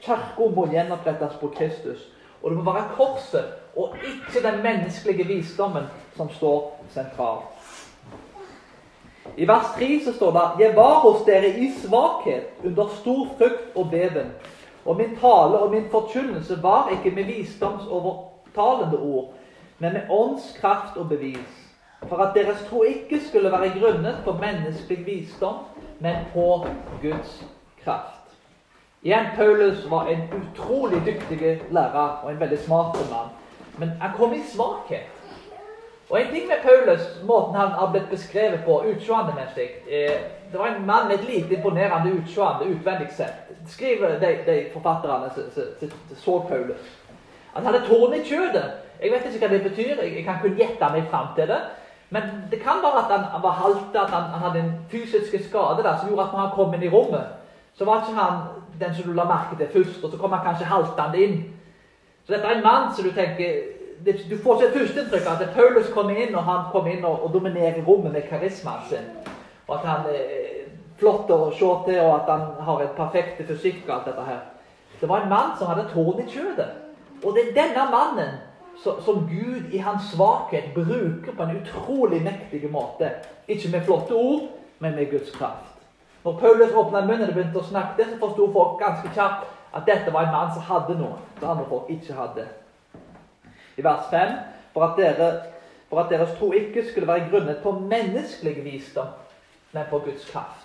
Kirka 0.00 0.48
må 0.56 0.66
gjenopprettes 0.66 1.36
på 1.40 1.48
Kristus. 1.56 2.10
Og 2.42 2.50
det 2.50 2.58
må 2.58 2.72
være 2.72 2.88
korset 2.96 3.44
og 3.76 3.96
ikke 4.04 4.48
den 4.48 4.62
menneskelige 4.62 5.26
visdommen 5.26 5.84
som 6.16 6.30
står 6.30 6.84
sentralt. 6.90 7.54
I 9.36 9.48
vers 9.48 9.66
3 9.78 10.00
så 10.04 10.12
står 10.12 10.32
det 10.32 10.64
Jeg 10.64 10.76
var 10.76 11.00
hos 11.00 11.24
dere 11.26 11.48
i 11.48 11.70
svakhet, 11.72 12.44
under 12.64 12.88
stor 12.88 13.28
frykt 13.38 13.72
og 13.74 13.90
beven. 13.90 14.30
Og 14.84 14.96
min 14.96 15.16
tale 15.16 15.58
og 15.58 15.70
min 15.70 15.88
forkynnelse 15.90 16.62
var 16.62 16.88
ikke 16.92 17.16
med 17.16 17.24
visdomsovertalende 17.24 18.98
ord, 18.98 19.32
men 19.78 19.92
med 19.92 20.10
åndskraft 20.10 20.96
og 20.96 21.08
bevis. 21.08 21.60
For 22.08 22.16
at 22.16 22.34
deres 22.34 22.66
tro 22.68 22.82
ikke 22.82 23.20
skulle 23.28 23.52
være 23.52 23.72
grunnet 23.80 24.20
på 24.24 24.32
menneskelig 24.32 25.06
visdom, 25.06 25.54
men 25.98 26.24
på 26.32 26.66
Guds 27.02 27.44
kraft. 27.84 28.20
Igjen, 29.02 29.26
Paulus 29.36 29.84
var 29.90 30.06
en 30.08 30.22
utrolig 30.32 31.02
dyktig 31.06 31.62
lærer 31.70 32.20
og 32.24 32.30
en 32.30 32.40
veldig 32.40 32.58
smart 32.58 32.96
mann. 33.10 33.34
Men 33.78 33.88
han 34.00 34.16
kom 34.16 34.32
i 34.32 34.40
svakhet. 34.48 35.10
Og 36.08 36.20
en 36.20 36.30
ting 36.30 36.46
med 36.46 36.62
Paulus, 36.62 37.00
måten 37.24 37.54
han 37.60 37.68
har 37.68 37.90
blitt 37.90 38.10
beskrevet 38.10 38.64
på 38.64 38.82
utseendemessig 38.84 39.68
eh, 39.88 40.20
Det 40.52 40.58
var 40.58 40.66
en 40.66 40.86
mann 40.86 41.08
med 41.08 41.14
et 41.14 41.28
lite 41.28 41.54
imponerende 41.54 42.12
utseende 42.12 42.64
utvendig 42.64 43.08
sett. 43.12 43.48
Skriver 43.68 44.18
de, 44.20 44.36
de 44.46 44.66
forfatterne 44.72 45.30
som 45.34 45.64
så 46.16 46.40
Paulus. 46.48 46.84
Han 47.52 47.66
hadde 47.66 47.86
tårn 47.88 48.14
i 48.14 48.22
kjødet. 48.24 48.64
Jeg 49.02 49.12
vet 49.12 49.26
ikke 49.26 49.46
hva 49.46 49.56
det 49.56 49.64
betyr. 49.70 50.02
Jeg 50.02 50.24
kan 50.24 50.38
kun 50.42 50.56
gjette 50.58 50.90
meg 50.92 51.08
fram 51.10 51.32
til 51.36 51.48
det. 51.50 51.60
Men 52.14 52.22
det 52.50 52.60
kan 52.62 52.82
være 52.82 53.00
at 53.02 53.10
han, 53.32 53.42
var 53.42 53.54
halta, 53.62 54.04
at 54.04 54.10
han, 54.10 54.22
han, 54.32 54.42
hadde 54.44 54.58
en 54.64 54.74
fysisk 54.90 55.32
skade 55.48 55.82
der, 55.82 55.96
som 55.98 56.08
gjorde 56.08 56.26
at 56.26 56.32
når 56.32 56.40
han 56.40 56.54
kom 56.54 56.74
inn 56.74 56.86
i 56.86 56.90
rommet, 56.92 57.26
så 57.74 57.84
var 57.84 58.02
ikke 58.02 58.20
han 58.20 58.36
den 58.82 58.94
som 58.94 59.08
du 59.08 59.16
la 59.16 59.24
merke 59.26 59.58
til 59.58 59.72
først, 59.72 60.04
og 60.04 60.10
så 60.10 60.18
kom 60.18 60.32
han 60.32 60.44
kanskje 60.46 60.68
haltende 60.70 61.24
inn. 61.24 61.40
Så 62.24 62.36
dette 62.36 62.46
er 62.46 62.56
en 62.58 62.62
mann 62.68 62.94
som 62.94 63.04
du 63.04 63.10
tenker 63.10 63.50
Du 64.04 64.36
får 64.42 64.54
ikke 64.54 64.66
et 64.68 64.78
førsteinntrykk 64.78 65.26
av 65.26 65.42
at 65.42 65.54
Paulus 65.56 65.90
kommer 65.94 66.16
inn, 66.22 66.34
og 66.34 66.42
han 66.44 66.64
kommer 66.72 66.92
inn 66.92 67.04
og, 67.08 67.22
og 67.24 67.32
dominerer 67.32 67.82
rommet 67.86 68.12
med 68.12 68.26
karismaen 68.28 68.88
sin. 68.88 69.06
Og 69.66 69.78
at 69.78 69.86
han 69.88 70.08
er 70.12 70.66
flott 70.98 71.30
å 71.30 71.38
se 71.50 71.70
til, 71.86 72.00
og 72.02 72.14
at 72.18 72.30
han 72.30 72.42
har 72.66 72.82
en 72.82 72.96
perfekt 72.98 73.42
fysikk 73.48 73.86
og 73.88 73.94
alt 73.96 74.10
dette 74.10 74.26
her. 74.28 74.42
Det 75.00 75.08
var 75.08 75.22
en 75.22 75.32
mann 75.32 75.54
som 75.58 75.70
hadde 75.70 75.86
tårn 75.94 76.20
i 76.20 76.26
kjødet. 76.30 76.68
Og 77.24 77.34
det 77.34 77.46
er 77.46 77.56
denne 77.56 77.86
mannen 77.90 78.34
som 78.82 79.28
Gud 79.28 79.72
i 79.72 79.78
hans 79.78 80.10
svakhet 80.12 80.74
bruker 80.74 81.32
på 81.36 81.42
en 81.42 81.56
utrolig 81.56 82.22
mektig 82.22 82.70
måte. 82.72 83.10
Ikke 83.48 83.70
med 83.70 83.84
flotte 83.86 84.14
ord, 84.14 84.48
men 84.78 84.94
med 84.94 85.10
Guds 85.10 85.30
kraft. 85.30 85.70
Når 86.24 86.38
Paulus 86.40 86.72
åpna 86.72 87.04
munnen 87.04 87.28
og 87.28 87.34
begynte 87.36 87.60
å 87.60 87.68
snakke, 87.68 88.06
så 88.08 88.18
forsto 88.20 88.48
folk 88.52 88.78
ganske 88.80 89.10
kjapt 89.14 89.50
at 89.74 89.86
dette 89.86 90.12
var 90.12 90.26
en 90.26 90.32
mann 90.32 90.52
som 90.54 90.64
hadde 90.64 90.96
noe 90.98 91.18
som 91.38 91.50
andre 91.50 91.66
folk 91.68 91.90
ikke 91.92 92.16
hadde. 92.16 92.46
I 93.76 93.84
vers 93.84 94.06
5 94.10 94.32
for 94.72 94.86
at, 94.86 94.96
dere, 94.98 95.30
for 95.90 96.00
at 96.00 96.10
deres 96.10 96.32
tro 96.38 96.52
ikke 96.52 96.86
skulle 96.88 97.10
være 97.10 97.28
grunnet 97.30 97.60
på 97.62 97.72
menneskelig 97.78 98.64
visdom, 98.64 99.12
men 99.72 99.90
på 99.90 99.98
Guds 100.06 100.24
kraft. 100.30 100.64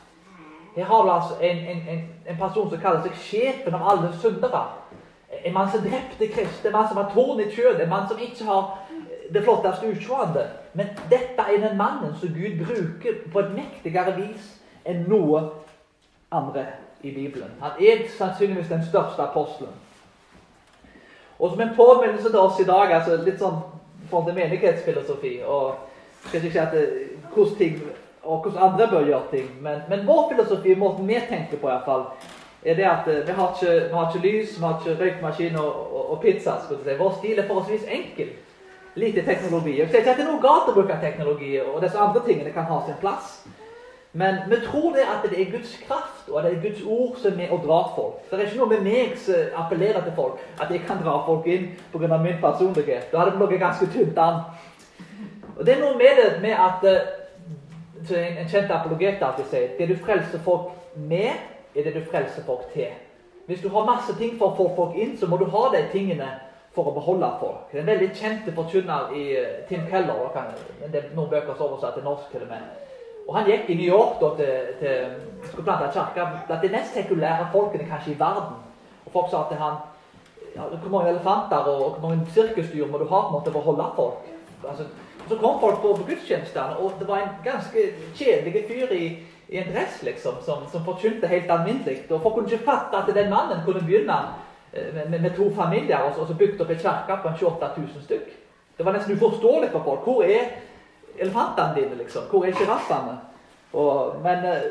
Her 0.75 0.85
har 0.85 1.03
vi 1.03 1.09
altså 1.09 1.35
en, 1.41 1.57
en, 1.57 1.81
en, 1.89 2.03
en 2.29 2.37
person 2.37 2.69
som 2.69 2.81
kaller 2.81 3.01
seg 3.07 3.23
sjefen 3.25 3.75
av 3.75 3.87
alle 3.91 4.11
syndere. 4.21 4.61
En 5.43 5.53
mann 5.53 5.71
som 5.71 5.81
drepte 5.81 6.27
Kristus, 6.27 6.65
en 6.65 6.71
mann 6.71 6.87
som 6.87 6.97
har 6.97 7.11
tårn 7.13 7.39
i 7.39 7.49
kjødet, 7.51 7.81
en 7.83 7.89
mann 7.89 8.07
som 8.09 8.19
ikke 8.19 8.45
har 8.45 8.77
det 9.33 9.43
flotteste 9.43 9.87
utseendet. 9.87 10.47
Men 10.73 10.91
dette 11.09 11.45
er 11.45 11.61
den 11.61 11.77
mannen 11.77 12.15
som 12.19 12.33
Gud 12.33 12.65
bruker 12.65 13.19
på 13.33 13.39
et 13.39 13.55
mektigere 13.55 14.15
vis 14.17 14.55
enn 14.85 15.05
noe 15.09 15.43
andre 16.31 16.65
i 17.01 17.13
Bibelen. 17.15 17.51
Han 17.61 17.79
er 17.79 18.07
sannsynligvis 18.17 18.71
den 18.71 18.85
største 18.85 19.21
apostelen. 19.23 19.73
Og 21.39 21.51
som 21.51 21.61
en 21.61 21.75
påminnelse 21.75 22.29
til 22.29 22.39
oss 22.39 22.59
i 22.59 22.67
dag, 22.67 22.91
altså 22.91 23.21
litt 23.23 23.39
sånn 23.39 23.61
for 24.09 24.25
til 24.25 24.35
menighetsfilosofi 24.35 25.39
og 25.45 25.75
skal 26.27 26.41
ikke 26.41 26.51
si 26.51 26.59
at 26.59 26.73
det, 26.75 26.85
hvordan 27.33 27.55
ting 27.57 27.81
og 28.23 28.43
hvordan 28.43 28.63
andre 28.71 28.87
bør 28.91 29.05
gjøre 29.07 29.31
ting, 29.31 29.47
men, 29.63 29.79
men 29.89 30.07
vår 30.07 30.33
filosofi, 30.33 30.75
måten 30.75 31.07
vi 31.07 31.19
tenker 31.29 31.57
på 31.61 31.69
iallfall, 31.69 32.09
er 32.65 32.75
det 32.75 32.83
at 32.83 33.07
eh, 33.07 33.27
vi 33.27 33.31
har 33.31 33.55
ikke, 33.55 33.73
vi 33.87 33.93
har 33.93 34.09
ikke 34.09 34.27
lys, 34.27 34.57
vi 34.57 34.65
har 34.65 34.79
ikke 34.79 35.03
røykmaskin 35.03 35.55
og, 35.55 35.95
og, 35.95 36.11
og 36.11 36.21
pizza. 36.21 36.57
skal 36.63 36.83
si. 36.83 36.97
Vår 36.99 37.15
stil 37.19 37.39
er 37.39 37.47
forholdsvis 37.47 37.87
enkel. 37.91 38.33
Lite 38.95 39.25
teknologi. 39.25 39.77
Jeg 39.79 39.87
sier 39.87 39.99
ikke 39.99 40.11
at 40.11 40.17
det 40.17 40.25
er 40.25 40.31
noe 40.31 40.43
galt 40.43 40.71
å 40.71 40.75
bruke 40.75 40.97
teknologi, 41.01 41.53
og 41.61 41.81
disse 41.81 41.97
andre 41.97 42.25
tingene 42.25 42.51
kan 42.51 42.67
ha 42.67 42.81
sin 42.85 42.97
plass. 42.99 43.39
Men 44.11 44.35
vi 44.49 44.55
tror 44.65 44.93
det 44.93 45.05
at 45.05 45.29
det 45.29 45.41
er 45.41 45.51
Guds 45.51 45.79
kraft 45.87 46.29
og 46.29 46.43
det 46.43 46.51
er 46.51 46.61
Guds 46.61 46.81
ord 46.85 47.17
som 47.21 47.31
er 47.31 47.37
med 47.37 47.51
å 47.53 47.59
dra 47.61 47.77
folk. 47.95 48.23
Det 48.29 48.39
er 48.39 48.47
ikke 48.47 48.57
noe 48.57 48.71
med 48.71 48.81
meg 48.87 49.13
som 49.21 49.59
appellerer 49.61 50.01
til 50.01 50.15
folk, 50.15 50.41
at 50.57 50.71
jeg 50.73 50.81
kan 50.87 51.03
dra 51.03 51.19
folk 51.27 51.45
inn 51.47 51.69
pga. 51.93 52.17
min 52.17 52.41
personlighet. 52.41 53.11
Da 53.11 53.19
hadde 53.19 53.31
det 53.31 53.39
ligget 53.39 53.59
ganske 53.59 53.85
tynt 53.93 54.17
an. 54.17 54.41
Og 55.57 55.65
Det 55.65 55.75
er 55.75 55.79
noe 55.79 55.97
med 55.97 56.17
det 56.17 56.41
med 56.41 56.51
at 56.51 56.83
eh, 56.83 57.15
En 58.39 58.47
kjent 58.47 58.71
apologet 58.71 59.21
alltid 59.21 59.45
sier 59.51 59.73
det 59.77 59.89
du 59.89 59.95
frelser 60.05 60.39
folk 60.39 60.71
med, 60.95 61.35
er 61.79 61.87
det 61.87 61.95
du 61.95 62.11
frelser 62.11 62.45
folk 62.45 62.67
til. 62.73 62.91
Hvis 63.49 63.61
du 63.61 63.69
har 63.73 63.87
masse 63.87 64.13
ting 64.17 64.35
for 64.37 64.51
å 64.51 64.57
få 64.57 64.67
folk 64.75 64.97
inn, 64.99 65.15
så 65.17 65.27
må 65.27 65.37
du 65.37 65.47
ha 65.49 65.63
de 65.73 65.81
tingene 65.91 66.27
for 66.75 66.89
å 66.89 66.93
beholde 66.93 67.31
folk. 67.39 67.71
Det 67.71 67.79
er 67.79 67.85
en 67.85 67.93
veldig 67.93 68.09
kjent 68.15 68.51
forkynner 68.55 69.15
i 69.17 69.23
eh, 69.39 69.55
Tim 69.69 69.87
Keller. 69.89 70.29
Det 70.85 71.01
er 71.01 71.09
noen 71.15 71.31
bøker 71.31 71.55
som 71.55 71.65
er 71.65 71.71
oversatt 71.71 71.97
til 71.97 72.05
norsk 72.05 72.29
til 72.31 72.45
og 72.45 72.53
med 72.53 72.85
og 73.29 73.35
Han 73.37 73.45
gikk 73.45 73.67
i 73.69 73.75
New 73.77 73.85
York 73.85 74.15
da, 74.21 74.29
til, 74.39 74.69
til 74.79 75.49
skulle 75.51 75.65
plante 75.67 75.91
kirke 75.93 76.23
blant 76.47 76.63
de 76.65 76.71
mest 76.73 76.95
sekulære 76.97 77.49
folkene 77.53 77.85
kanskje 77.85 78.15
i 78.15 78.19
verden. 78.19 78.55
Og 79.05 79.11
Folk 79.13 79.29
sa 79.29 79.43
til 79.49 79.61
han 79.61 79.75
ja, 80.55 80.65
Hvor 80.65 80.89
mange 80.89 81.11
elefanter 81.11 81.69
og, 81.69 81.99
hvor 81.99 82.09
mange 82.09 82.25
sirkusdyr 82.33 82.87
må 82.89 82.97
du 82.97 83.05
ha 83.05 83.19
på 83.21 83.27
en 83.29 83.35
måte 83.37 83.53
å 83.53 83.61
holde 83.67 83.85
folk? 83.95 84.25
Altså, 84.63 84.87
Så 85.29 85.37
kom 85.37 85.59
folk 85.61 85.77
på 85.81 85.91
gudstjenestene, 86.07 86.79
og 86.81 86.97
det 86.99 87.07
var 87.07 87.21
en 87.21 87.35
ganske 87.45 87.83
kjedelig 88.17 88.63
fyr 88.67 88.93
i, 88.97 89.03
i 89.49 89.57
en 89.57 89.73
dress 89.73 90.03
liksom, 90.03 90.33
som, 90.45 90.67
som 90.71 90.85
forkynte 90.85 91.27
helt 91.27 91.51
alminnelig. 91.51 92.03
Og 92.09 92.21
folk 92.21 92.35
kunne 92.35 92.51
ikke 92.51 92.65
fatte 92.65 92.97
at 93.01 93.15
den 93.15 93.31
mannen 93.33 93.63
kunne 93.65 93.81
begynne 93.81 94.17
eh, 94.73 94.93
med, 94.93 95.19
med, 95.19 95.31
to 95.35 95.49
familier 95.55 96.05
og 96.05 96.13
så, 96.15 96.21
og 96.21 96.61
opp 96.61 96.69
en 96.69 96.83
kirke 96.83 97.17
på 97.21 97.31
en 97.31 97.39
28 97.39 97.69
000 97.77 98.03
stykk. 98.03 98.29
Det 98.77 98.85
var 98.85 98.95
nesten 98.95 99.17
uforståelig 99.17 99.71
for 99.71 99.83
folk. 99.83 100.05
Hvor 100.05 100.23
er 100.23 100.53
elefantene 101.17 101.75
dine, 101.75 101.97
liksom? 101.97 102.29
Hvor 102.29 102.45
er 102.45 102.53
sjiraffene? 102.53 103.17
Men 104.23 104.45
eh, 104.45 104.69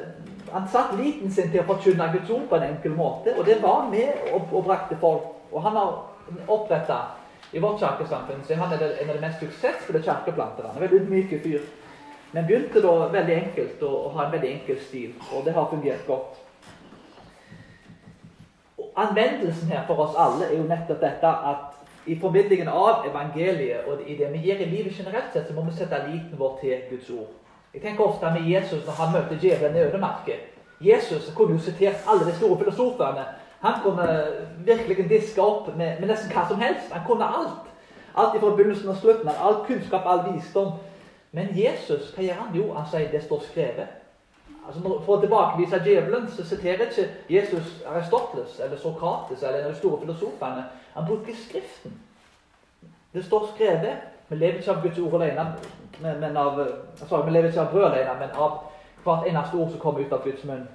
han 0.52 0.68
satt 0.68 0.94
liten 0.98 1.30
sin 1.30 1.50
til 1.50 1.62
å 1.62 1.68
forkynne 1.68 2.12
Guds 2.14 2.30
ord 2.30 2.46
på 2.50 2.56
en 2.56 2.68
enkel 2.70 2.94
måte, 2.94 3.34
og 3.36 3.46
det 3.46 3.58
var 3.62 3.90
med 3.90 4.30
og, 4.32 4.48
og 4.52 4.64
brakte 4.64 4.96
folk. 5.00 5.34
Og 5.52 5.62
han 5.62 5.76
har 5.76 5.98
oppretta 6.46 7.02
i 7.52 7.58
vårt 7.58 7.80
kirkesamfunn 7.80 8.42
så 8.44 8.54
han 8.54 8.72
er 8.72 8.82
en 9.02 9.10
av 9.10 9.16
de 9.16 9.22
mest 9.22 9.40
suksessfulle 9.40 10.02
kirkeplanterne. 10.04 10.80
Veldig 10.80 11.04
myke 11.08 11.40
fyr. 11.44 11.62
Men 12.32 12.46
begynte 12.46 12.82
da 12.84 12.92
veldig 13.12 13.34
enkelt 13.34 13.82
å, 13.82 13.92
ha 14.14 14.26
en 14.26 14.34
veldig 14.34 14.50
enkel 14.52 14.78
stil, 14.84 15.14
og 15.32 15.46
det 15.46 15.54
har 15.56 15.70
fungert 15.70 16.04
godt. 16.06 16.36
Og 18.78 19.00
anvendelsen 19.00 19.72
her 19.72 19.86
for 19.88 20.04
oss 20.04 20.18
alle 20.18 20.50
er 20.50 20.58
jo 20.58 20.68
nettopp 20.68 21.00
dette 21.00 21.32
at 21.52 21.74
i 22.08 22.16
formidlingen 22.20 22.68
av 22.68 23.06
evangeliet 23.08 23.88
og 23.88 24.04
i 24.06 24.16
det 24.16 24.28
vi 24.32 24.44
gjør 24.44 24.62
i 24.64 24.68
livet 24.70 25.00
generelt 25.00 25.32
sett, 25.32 25.48
så 25.48 25.56
må 25.56 25.64
vi 25.66 25.76
sette 25.76 26.04
liten 26.06 26.38
vår 26.40 26.54
til 26.60 26.84
Guds 26.90 27.10
ord. 27.16 27.34
Jeg 27.74 27.82
tenker 27.82 28.04
ofte 28.04 28.30
med 28.32 28.48
Jesus 28.48 28.86
når 28.86 29.00
han 29.00 29.12
møter 29.16 29.40
djevelen 29.42 29.76
i 29.76 29.84
ødemarken. 29.88 30.46
Jesus 30.80 31.32
kunne 31.36 31.56
jo 31.56 31.64
sitert 31.64 32.06
alle 32.08 32.28
de 32.28 32.36
store 32.36 32.58
filosofene 32.58 33.26
han 33.60 33.74
kunne 33.82 34.24
virkelig 34.58 35.08
diske 35.10 35.42
opp 35.42 35.76
med, 35.76 36.00
med, 36.00 36.08
nesten 36.08 36.30
hva 36.30 36.44
som 36.48 36.60
helst. 36.62 36.92
Han 36.92 37.06
kunne 37.06 37.26
alt. 37.26 37.64
Alt 38.14 38.36
fra 38.40 38.52
begynnelsen 38.54 38.92
og 38.92 39.00
slutten. 39.00 39.30
All 39.34 39.64
kunnskap, 39.66 40.06
all 40.06 40.22
visdom. 40.28 40.76
Men 41.32 41.48
Jesus, 41.56 42.12
hva 42.14 42.24
gjør 42.24 42.42
han? 42.42 42.56
Jo, 42.56 42.72
han 42.72 42.86
sier 42.88 43.10
det 43.12 43.22
står 43.24 43.42
skrevet. 43.50 43.96
Altså, 44.68 44.82
for 45.04 45.14
å 45.16 45.20
tilbakevise 45.22 45.80
djevelen 45.84 46.26
så 46.32 46.44
siterer 46.44 46.88
ikke 46.88 47.06
Jesus 47.32 47.78
Aristoteles 47.88 48.58
eller 48.60 48.80
Sokrates 48.80 49.42
eller 49.42 49.62
en 49.62 49.70
av 49.70 49.72
de 49.72 49.80
store 49.80 50.00
filosofene. 50.02 50.64
Han 50.94 51.08
bruker 51.08 51.36
Skriften. 51.36 51.94
Det 53.12 53.24
står 53.24 53.46
skrevet. 53.54 54.08
Vi 54.28 54.36
lever 54.36 54.58
ikke 54.58 54.74
av 54.74 54.82
Guds 54.82 54.98
ord 54.98 55.14
alene, 55.22 55.44
men 56.02 56.36
av, 56.36 56.58
sorry, 57.00 57.24
vi 57.24 57.32
lever 57.32 57.48
ikke 57.48 57.62
av 57.62 57.70
brød 57.72 57.86
alene, 57.86 58.16
men 58.20 58.34
av 58.36 58.58
hvert 59.04 59.28
eneste 59.30 59.56
ord 59.56 59.70
som 59.70 59.80
kommer 59.80 60.04
ut 60.04 60.12
av 60.12 60.24
Guds 60.24 60.44
munn. 60.44 60.66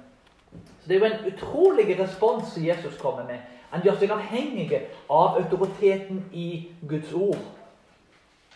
Så 0.82 0.88
Det 0.88 0.96
er 0.96 0.98
jo 0.98 1.06
en 1.14 1.32
utrolig 1.32 1.98
respons 1.98 2.56
Jesus 2.56 2.98
kommer 2.98 3.24
med. 3.24 3.38
Han 3.70 3.82
gjør 3.82 3.98
seg 3.98 4.10
avhengig 4.10 4.80
av 5.10 5.38
autoriteten 5.38 6.24
i 6.32 6.74
Guds 6.88 7.12
ord. 7.12 7.38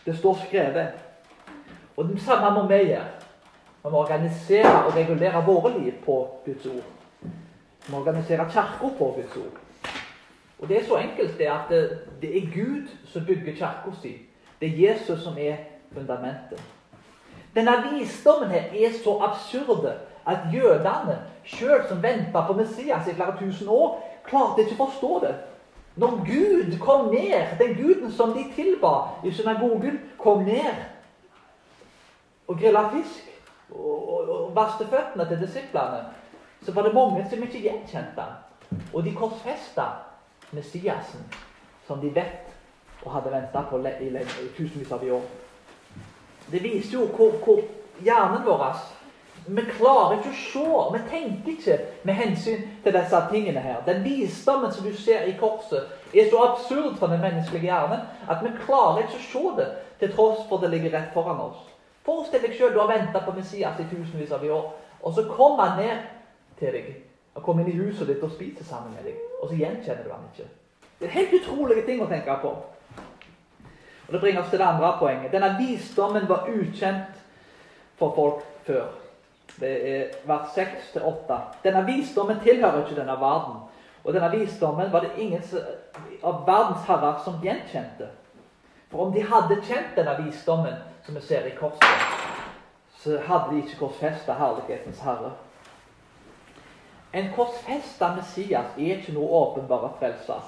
Det 0.05 0.17
står 0.17 0.37
skrevet. 0.47 1.08
Og 1.99 2.07
det 2.07 2.21
samme 2.21 2.53
må 2.55 2.67
vi 2.67 2.75
gjøre. 2.75 3.05
Vi 3.83 3.89
må 3.91 3.97
organisere 3.97 4.85
og 4.85 4.95
regulere 4.95 5.45
våre 5.45 5.71
liv 5.79 5.93
på 6.05 6.27
Guds 6.45 6.65
ord. 6.65 6.85
Vi 7.21 7.91
må 7.91 7.97
organisere 7.99 8.45
kirka 8.45 8.91
på 8.97 9.05
Guds 9.15 9.35
ord. 9.35 9.57
Og 10.59 10.67
Det 10.67 10.77
er 10.77 10.85
så 10.85 10.97
enkelt 10.97 11.37
det 11.37 11.45
at 11.45 11.69
det, 11.69 11.99
det 12.21 12.37
er 12.37 12.51
Gud 12.53 12.87
som 13.05 13.25
bygger 13.25 13.53
kirka 13.53 13.91
si. 14.01 14.15
Det 14.61 14.67
er 14.67 14.89
Jesus 14.89 15.23
som 15.23 15.37
er 15.37 15.55
fundamentet. 15.93 16.63
Denne 17.55 17.71
visdommen 17.91 18.49
her 18.49 18.87
er 18.87 18.91
så 19.03 19.17
absurde 19.21 19.93
at 20.27 20.37
jødene, 20.53 21.17
sjøl 21.43 21.83
som 21.89 22.03
venta 22.03 22.45
på 22.47 22.53
Messias 22.53 23.07
i 23.07 23.13
flere 23.15 23.35
tusen 23.39 23.67
år, 23.67 23.99
klarte 24.23 24.61
ikke 24.61 24.77
å 24.79 24.85
forstå 24.85 25.19
det. 25.25 25.35
Når 25.95 26.15
Gud 26.27 26.79
kom 26.79 27.11
ned, 27.11 27.57
den 27.59 27.75
guden 27.75 28.11
som 28.11 28.31
de 28.31 28.45
tilba 28.55 28.93
i 29.25 29.31
synagogen, 29.31 29.99
kom 30.17 30.43
ned 30.43 30.98
og 32.49 32.57
grilla 32.57 32.87
fisk 32.89 33.29
og, 33.71 34.13
og, 34.13 34.29
og 34.35 34.55
vaste 34.55 34.87
føttene 34.89 35.27
til 35.29 35.41
disiplene, 35.43 36.03
så 36.65 36.73
var 36.73 36.87
det 36.87 36.93
mange 36.93 37.25
som 37.29 37.43
ikke 37.45 37.61
gjenkjente. 37.61 38.25
Og 38.93 39.03
de 39.05 39.13
korsfesta 39.15 39.85
Messiasen, 40.51 41.21
som 41.87 42.01
de 42.01 42.09
vet 42.15 42.49
og 43.05 43.13
hadde 43.13 43.31
venta 43.31 43.61
på 43.69 43.77
i, 43.77 44.09
tusenvis 44.57 44.91
av 44.91 45.03
år. 45.03 45.27
Det 46.51 46.63
viser 46.63 46.97
jo 46.97 47.05
hvor, 47.13 47.37
hvor 47.45 47.61
hjernen 48.03 48.45
vår 48.45 48.65
vi 49.49 49.63
klarer 49.65 50.17
ikke 50.17 50.29
å 50.29 50.37
se, 50.37 50.63
vi 50.93 50.99
tenker 51.09 51.51
ikke 51.53 51.77
med 52.05 52.17
hensyn 52.19 52.65
til 52.83 52.93
disse 52.93 53.21
tingene 53.31 53.61
her. 53.63 53.79
Den 53.85 54.03
visdommen 54.03 54.73
som 54.73 54.85
du 54.85 54.93
ser 54.93 55.25
i 55.29 55.37
korset, 55.39 55.89
er 56.13 56.29
så 56.29 56.43
absurd 56.51 56.97
for 56.99 57.07
den 57.07 57.21
menneskelige 57.23 57.69
hjernen 57.69 58.03
at 58.29 58.43
vi 58.43 58.51
klarer 58.65 59.05
ikke 59.05 59.17
å 59.17 59.27
se 59.29 59.55
det, 59.61 59.69
til 59.99 60.13
tross 60.13 60.45
for 60.49 60.61
det 60.61 60.73
ligger 60.73 60.93
rett 60.97 61.13
foran 61.15 61.41
oss. 61.49 61.68
Forestill 62.09 62.41
deg 62.41 62.55
sjøl 62.57 62.71
du 62.73 62.79
har 62.81 62.89
venta 62.89 63.19
på 63.21 63.35
Messias 63.37 63.77
i 63.77 63.85
tusenvis 63.85 64.31
av 64.33 64.45
år, 64.49 64.71
og 65.05 65.13
så 65.13 65.27
kommer 65.29 65.69
han 65.69 65.83
ned 65.83 66.07
til 66.57 66.73
deg 66.73 66.87
og 67.35 67.43
kommer 67.45 67.61
inn 67.61 67.75
i 67.75 67.83
huset 67.83 68.09
ditt 68.09 68.23
og 68.25 68.31
spiser 68.33 68.65
sammen 68.65 68.95
med 68.95 69.05
deg, 69.05 69.19
og 69.37 69.51
så 69.51 69.59
gjenkjenner 69.59 70.07
du 70.07 70.13
han 70.15 70.25
ikke. 70.31 70.47
Det 70.99 71.07
er 71.07 71.13
helt 71.13 71.35
utrolige 71.37 71.85
ting 71.85 72.01
å 72.01 72.07
tenke 72.09 72.37
på. 72.41 72.55
Og 74.07 74.15
Det 74.15 74.21
bringer 74.23 74.41
oss 74.41 74.49
til 74.49 74.59
det 74.59 74.65
andre 74.65 74.89
poenget. 74.99 75.31
Denne 75.31 75.51
visdommen 75.59 76.25
var 76.29 76.49
ukjent 76.49 77.21
for 78.01 78.15
folk 78.15 78.41
før. 78.65 78.87
Det 79.59 79.73
er 79.91 80.17
vers 80.25 80.57
6-8. 80.57 81.37
Denne 81.63 81.85
visdommen 81.85 82.41
tilhører 82.41 82.81
ikke 82.81 82.97
denne 82.97 83.19
verden. 83.21 83.61
Og 84.03 84.13
denne 84.13 84.31
visdommen 84.33 84.91
var 84.91 85.05
det 85.05 85.13
ingen 85.21 85.45
av 86.23 86.41
verdens 86.47 86.89
herrer 86.89 87.21
som 87.23 87.37
gjenkjente. 87.43 88.09
For 88.89 89.05
om 89.05 89.13
de 89.13 89.23
hadde 89.25 89.61
kjent 89.67 89.95
denne 89.97 90.15
visdommen, 90.23 90.75
som 91.05 91.15
vi 91.15 91.21
ser 91.21 91.45
i 91.45 91.55
korset, 91.57 92.07
så 92.99 93.19
hadde 93.27 93.53
de 93.53 93.61
ikke 93.61 93.79
korsfesta 93.79 94.35
herlighetens 94.35 95.01
herre. 95.05 95.35
En 97.13 97.31
korsfesta 97.35 98.11
Messias 98.15 98.75
er 98.77 98.99
ikke 98.99 99.15
noe 99.15 99.29
åpenbare 99.43 99.93
frelser. 99.99 100.41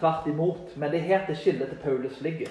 Tvert 0.00 0.26
imot. 0.26 0.76
Men 0.76 0.90
det 0.90 1.00
er 1.00 1.08
her 1.08 1.26
det 1.26 1.38
skillet 1.40 1.68
til 1.68 1.80
Paulus 1.84 2.20
ligger. 2.20 2.50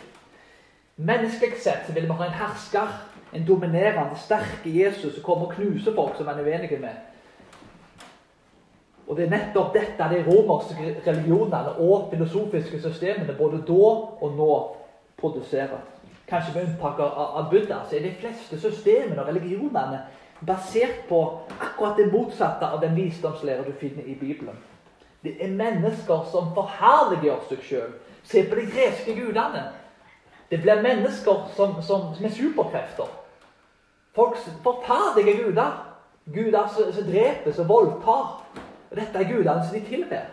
Menneskelig 0.96 1.60
sett 1.62 1.88
så 1.88 1.94
vil 1.94 2.08
vi 2.08 2.18
ha 2.18 2.26
en 2.26 2.40
hersker 2.40 2.94
en 3.34 3.46
dominerende, 3.48 4.16
sterke 4.20 4.70
Jesus 4.70 5.14
som 5.14 5.24
kommer 5.24 5.48
og 5.48 5.54
knuser 5.56 5.96
folk 5.96 6.18
som 6.18 6.28
han 6.28 6.40
er 6.40 6.50
uenig 6.50 6.80
med. 6.82 7.11
Og 9.12 9.18
Det 9.18 9.26
er 9.26 9.32
nettopp 9.32 9.74
dette 9.76 10.06
de 10.08 10.22
romerske 10.24 10.94
religionene 11.08 11.74
og 11.84 12.06
filosofiske 12.14 12.78
systemene 12.80 13.34
både 13.36 13.58
da 13.68 13.90
og 14.24 14.38
nå 14.38 14.54
produserer. 15.20 15.82
Kanskje 16.30 16.54
med 16.56 16.70
unntak 16.70 17.02
av 17.04 17.50
Buddha, 17.52 17.82
så 17.90 17.98
er 17.98 18.06
de 18.06 18.14
fleste 18.22 18.60
systemene 18.60 19.20
og 19.20 19.28
religionene 19.28 20.00
basert 20.48 21.04
på 21.10 21.20
akkurat 21.60 22.00
det 22.00 22.08
motsatte 22.14 22.72
av 22.72 22.80
den 22.82 22.96
visdomslære 22.96 23.68
du 23.68 23.76
finner 23.84 24.08
i 24.08 24.16
Bibelen. 24.16 24.56
Det 25.24 25.36
er 25.44 25.60
mennesker 25.60 26.24
som 26.32 26.56
forherliger 26.56 27.44
seg 27.52 27.68
sjøl. 27.68 27.94
Se 28.24 28.48
på 28.48 28.56
de 28.56 28.66
greske 28.72 29.20
gudene. 29.20 29.68
Det 30.48 30.64
blir 30.64 30.88
mennesker 30.88 31.52
som, 31.60 31.82
som, 31.84 32.14
er 32.24 32.32
superkrefter. 32.32 33.12
Folk 34.16 34.40
forferdelige 34.64 35.44
guder. 35.44 35.80
Guder 36.34 36.68
som, 36.72 36.94
som 36.96 37.12
dreper, 37.12 37.52
som 37.52 37.68
voldtar. 37.68 38.38
Og 38.92 38.98
dette 38.98 39.20
er 39.20 39.32
gudene 39.32 39.64
som 39.66 39.76
de 39.76 39.86
tilber. 39.88 40.30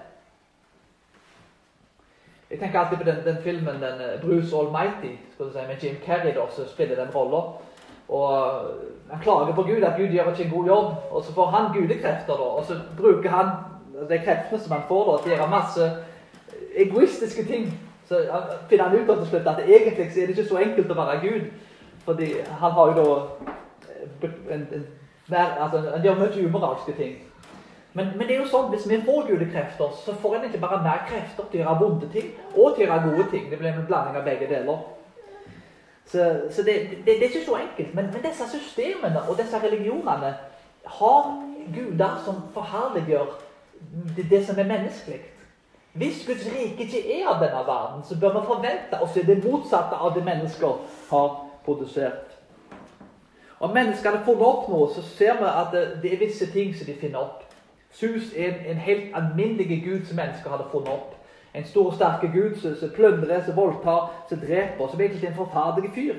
Jeg 2.50 2.58
tenker 2.58 2.78
alltid 2.80 2.98
på 2.98 3.10
den, 3.10 3.24
den 3.24 3.42
filmen 3.42 3.82
den 3.82 4.00
eh, 4.00 4.20
Bruce 4.20 4.56
Almighty 4.56 5.14
skal 5.34 5.50
si, 5.52 5.64
med 5.68 5.82
Jim 5.82 5.96
Carrey 6.04 6.34
da, 6.34 6.46
som 6.50 6.68
spiller 6.68 6.96
den 6.96 7.14
rolla. 7.14 7.42
Og 8.08 8.62
Han 9.10 9.20
klager 9.22 9.54
på 9.54 9.62
Gud, 9.62 9.82
at 9.82 9.96
Gud 9.96 10.06
gjør 10.06 10.30
ikke 10.30 10.44
en 10.44 10.50
god 10.50 10.66
jobb. 10.66 10.94
Og 11.10 11.24
så 11.24 11.34
får 11.34 11.46
han 11.46 11.72
gudekrefter, 11.80 12.34
da, 12.36 12.48
og 12.58 12.64
så 12.64 12.80
bruker 12.96 13.30
han 13.30 13.46
de 14.08 14.18
kreftene 14.18 14.60
som 14.60 14.72
han 14.72 14.82
får 14.88 15.10
da, 15.10 15.22
til 15.22 15.32
å 15.32 15.36
gjøre 15.36 15.50
masse 15.50 15.90
egoistiske 16.76 17.44
ting. 17.44 17.70
Så 18.08 18.22
finner 18.68 18.88
han 18.88 18.98
ut 18.98 19.06
til 19.06 19.26
slutt 19.26 19.46
at 19.46 19.62
egentlig 19.66 20.06
er 20.06 20.26
det 20.26 20.38
ikke 20.38 20.48
så 20.48 20.60
enkelt 20.64 20.90
å 20.90 20.98
være 20.98 21.20
Gud. 21.22 21.48
Fordi 22.04 22.32
han 22.60 22.72
har 22.72 22.86
jo 22.88 22.94
da 22.96 24.28
en, 24.50 24.68
en, 24.72 24.86
altså, 25.34 25.90
Han 25.94 26.04
gjør 26.04 26.20
mye 26.22 26.46
umoralske 26.46 26.92
ting. 26.96 27.18
Men, 27.98 28.12
men, 28.16 28.28
det 28.28 28.36
er 28.36 28.44
jo 28.44 28.50
sånn, 28.52 28.68
hvis 28.70 28.84
vi 28.86 29.00
får 29.02 29.24
gudekrefter, 29.26 29.94
så 30.04 30.12
får 30.22 30.36
en 30.36 30.44
ikke 30.46 30.60
bare 30.62 30.76
mer 30.84 31.00
krefter 31.08 31.48
til 31.50 31.58
å 31.58 31.64
gjøre 31.64 31.78
vonde 31.80 32.10
ting 32.12 32.28
og 32.52 32.76
til 32.76 32.84
å 32.84 32.86
gjøre 32.86 32.98
gode 33.08 33.24
ting. 33.32 33.48
Det 33.50 33.58
blir 33.58 33.72
en 33.72 33.88
blanding 33.88 34.18
av 34.20 34.28
begge 34.28 34.46
deler. 34.46 34.84
Så, 36.06 36.26
så 36.54 36.62
det, 36.62 36.76
det, 36.92 37.00
det, 37.08 37.16
er 37.16 37.24
ikke 37.32 37.42
så 37.48 37.56
enkelt. 37.58 37.96
Men, 37.98 38.12
men, 38.12 38.22
disse 38.22 38.46
systemene 38.52 39.24
og 39.24 39.40
disse 39.40 39.58
religionene 39.64 40.30
har 41.00 41.26
guder 41.74 42.22
som 42.28 42.38
forherliggjør 42.54 43.34
det, 44.14 44.28
det 44.30 44.40
som 44.46 44.62
er 44.62 44.70
menneskelig. 44.70 45.18
Hvis 45.98 46.22
Guds 46.28 46.46
rike 46.54 46.86
ikke 46.86 47.02
er 47.18 47.26
av 47.32 47.42
denne 47.42 47.64
verden, 47.66 48.06
så 48.06 48.20
bør 48.20 48.38
vi 48.38 48.44
forvente 48.46 49.02
se 49.10 49.26
det 49.26 49.40
motsatte 49.42 49.98
av 49.98 50.14
det 50.14 50.22
mennesker 50.24 50.78
har 51.10 51.28
produsert. 51.66 52.38
Om 53.58 53.74
menneskene 53.74 54.22
får 54.22 54.48
opp 54.52 54.70
noe, 54.70 54.86
så 54.94 55.02
ser 55.02 55.42
vi 55.42 55.50
at 55.50 55.74
det 55.74 56.14
er 56.14 56.22
visse 56.22 56.46
ting 56.54 56.70
som 56.78 56.86
de 56.86 56.94
finner 57.02 57.26
opp. 57.26 57.47
Sus 57.90 58.32
er 58.36 58.54
en, 58.66 58.76
helt 58.76 59.14
alminnelig 59.14 59.82
gud 59.84 60.06
som 60.06 60.16
mennesker 60.16 60.50
hadde 60.50 60.68
funnet 60.70 60.88
opp. 60.88 61.14
En 61.54 61.64
stor 61.64 61.86
og 61.86 61.94
sterk 61.94 62.26
gud 62.32 62.58
som, 62.60 62.90
plyndrer, 62.94 63.44
som 63.44 63.56
voldtar, 63.56 64.10
som 64.28 64.40
dreper. 64.40 64.88
Som 64.90 65.00
egentlig 65.00 65.24
er 65.24 65.30
en 65.30 65.40
forferdelig 65.40 65.90
fyr. 65.94 66.14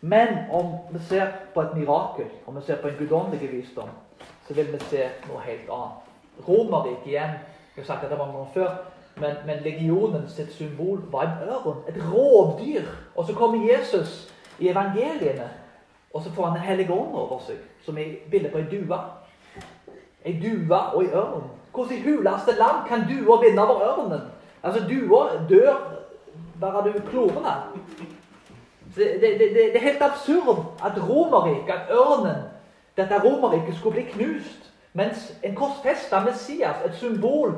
Men 0.00 0.28
om 0.52 0.76
vi 0.90 0.98
ser 1.08 1.26
på 1.54 1.60
et 1.60 1.76
mirakel, 1.76 2.30
om 2.46 2.56
vi 2.56 2.62
ser 2.66 2.76
på 2.76 2.88
en 2.88 2.94
guddommelig 2.98 3.52
visdom, 3.52 3.88
så 4.48 4.54
vil 4.54 4.72
vi 4.72 4.78
se 4.88 5.08
noe 5.28 5.42
helt 5.44 5.68
annet. 5.68 6.06
Romerriket 6.48 7.06
igjen 7.06 7.36
Jeg 7.76 7.84
har 7.84 7.86
sagt 7.86 8.04
at 8.04 8.10
det 8.10 8.18
var 8.18 8.32
noe 8.32 8.46
før. 8.54 8.70
Men, 9.20 9.36
men 9.46 9.62
legionen 9.62 10.28
symbol 10.28 11.00
var 11.12 11.22
en 11.22 11.48
ørn. 11.48 11.82
Et 11.88 12.00
rovdyr. 12.12 12.88
Og 13.14 13.26
så 13.26 13.34
kommer 13.34 13.68
Jesus 13.72 14.32
i 14.58 14.68
evangeliene, 14.68 15.50
og 16.14 16.22
så 16.22 16.32
får 16.32 16.46
han 16.46 16.56
en 16.56 16.62
hellig 16.62 16.90
ånd 16.90 17.14
over 17.14 17.38
seg, 17.46 17.56
som 17.84 17.98
er 17.98 18.18
bildet 18.30 18.52
på 18.52 18.58
ei 18.58 18.68
due. 18.70 18.98
Ei 20.24 20.36
due 20.42 20.76
og 20.76 21.02
ei 21.04 21.10
ørn. 21.14 21.48
Hvordan 21.74 21.96
i 21.96 22.02
huleste 22.02 22.52
land 22.58 22.86
kan 22.88 23.06
dua 23.08 23.40
vinne 23.40 23.62
over 23.62 23.82
ørnen? 23.82 24.20
Altså, 24.62 24.80
dua 24.88 25.46
dør 25.48 25.76
bare 26.60 26.92
du 26.92 27.00
klorer 27.10 27.32
den. 27.32 28.06
Det, 28.96 29.20
det, 29.20 29.38
det, 29.38 29.50
det, 29.54 29.76
er 29.76 29.80
helt 29.80 30.02
absurd 30.02 30.66
at 30.84 31.08
Romerriket, 31.08 31.74
at 31.74 31.90
ørnen, 31.90 32.42
dette 32.96 33.22
Romerriket 33.24 33.76
skulle 33.76 33.94
bli 33.94 34.02
knust. 34.02 34.72
Mens 34.92 35.38
en 35.42 35.54
korsfesta 35.54 36.20
Messias, 36.24 36.76
et 36.84 36.94
symbol, 36.94 37.54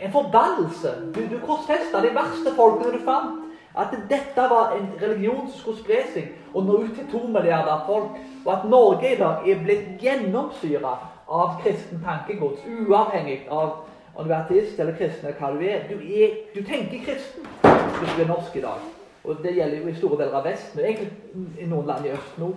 en 0.00 0.12
forbannelse 0.12 0.88
Du, 1.14 1.20
du 1.20 1.46
korsfesta 1.46 2.00
de 2.00 2.14
verste 2.14 2.54
folkene 2.56 2.98
du 2.98 3.04
fant. 3.04 3.38
At 3.78 3.86
dette 4.08 4.48
var 4.50 4.72
en 4.76 4.88
religion 5.02 5.48
som 5.48 5.60
skulle 5.60 5.78
spre 5.78 6.00
seg 6.12 6.54
og 6.54 6.66
nå 6.66 6.78
ut 6.84 6.96
til 6.96 7.06
to 7.12 7.26
milliarder 7.26 7.84
folk. 7.86 8.18
Og 8.44 8.52
at 8.52 8.64
Norge 8.68 9.14
i 9.14 9.18
dag 9.20 9.48
er 9.48 9.62
blitt 9.64 10.00
gjennomsyra 10.00 10.96
av 11.28 11.62
kristen 11.62 12.02
tankegods, 12.04 12.64
uavhengig 12.66 13.46
av 13.50 13.84
om 14.14 14.26
du 14.26 14.32
er 14.32 14.42
ateist 14.42 14.80
eller 14.80 14.96
kristen 14.96 15.26
eller 15.26 15.38
hva 15.38 15.52
du 15.54 15.62
er. 15.64 15.86
Du, 15.88 15.96
er, 16.00 16.34
du 16.54 16.60
tenker 16.66 17.04
kristen 17.06 17.46
hvis 17.62 18.16
du 18.16 18.22
er 18.24 18.28
norsk 18.28 18.56
i 18.56 18.64
dag. 18.64 18.82
Og 19.24 19.38
det 19.42 19.54
gjelder 19.56 19.78
jo 19.78 19.88
i 19.88 19.94
store 19.96 20.18
deler 20.24 20.40
av 20.40 20.46
Vesten, 20.46 20.80
og 20.80 20.86
egentlig 20.86 21.62
i 21.62 21.66
noen 21.70 21.86
land 21.86 22.06
i 22.06 22.12
øst 22.12 22.38
nå. 22.42 22.48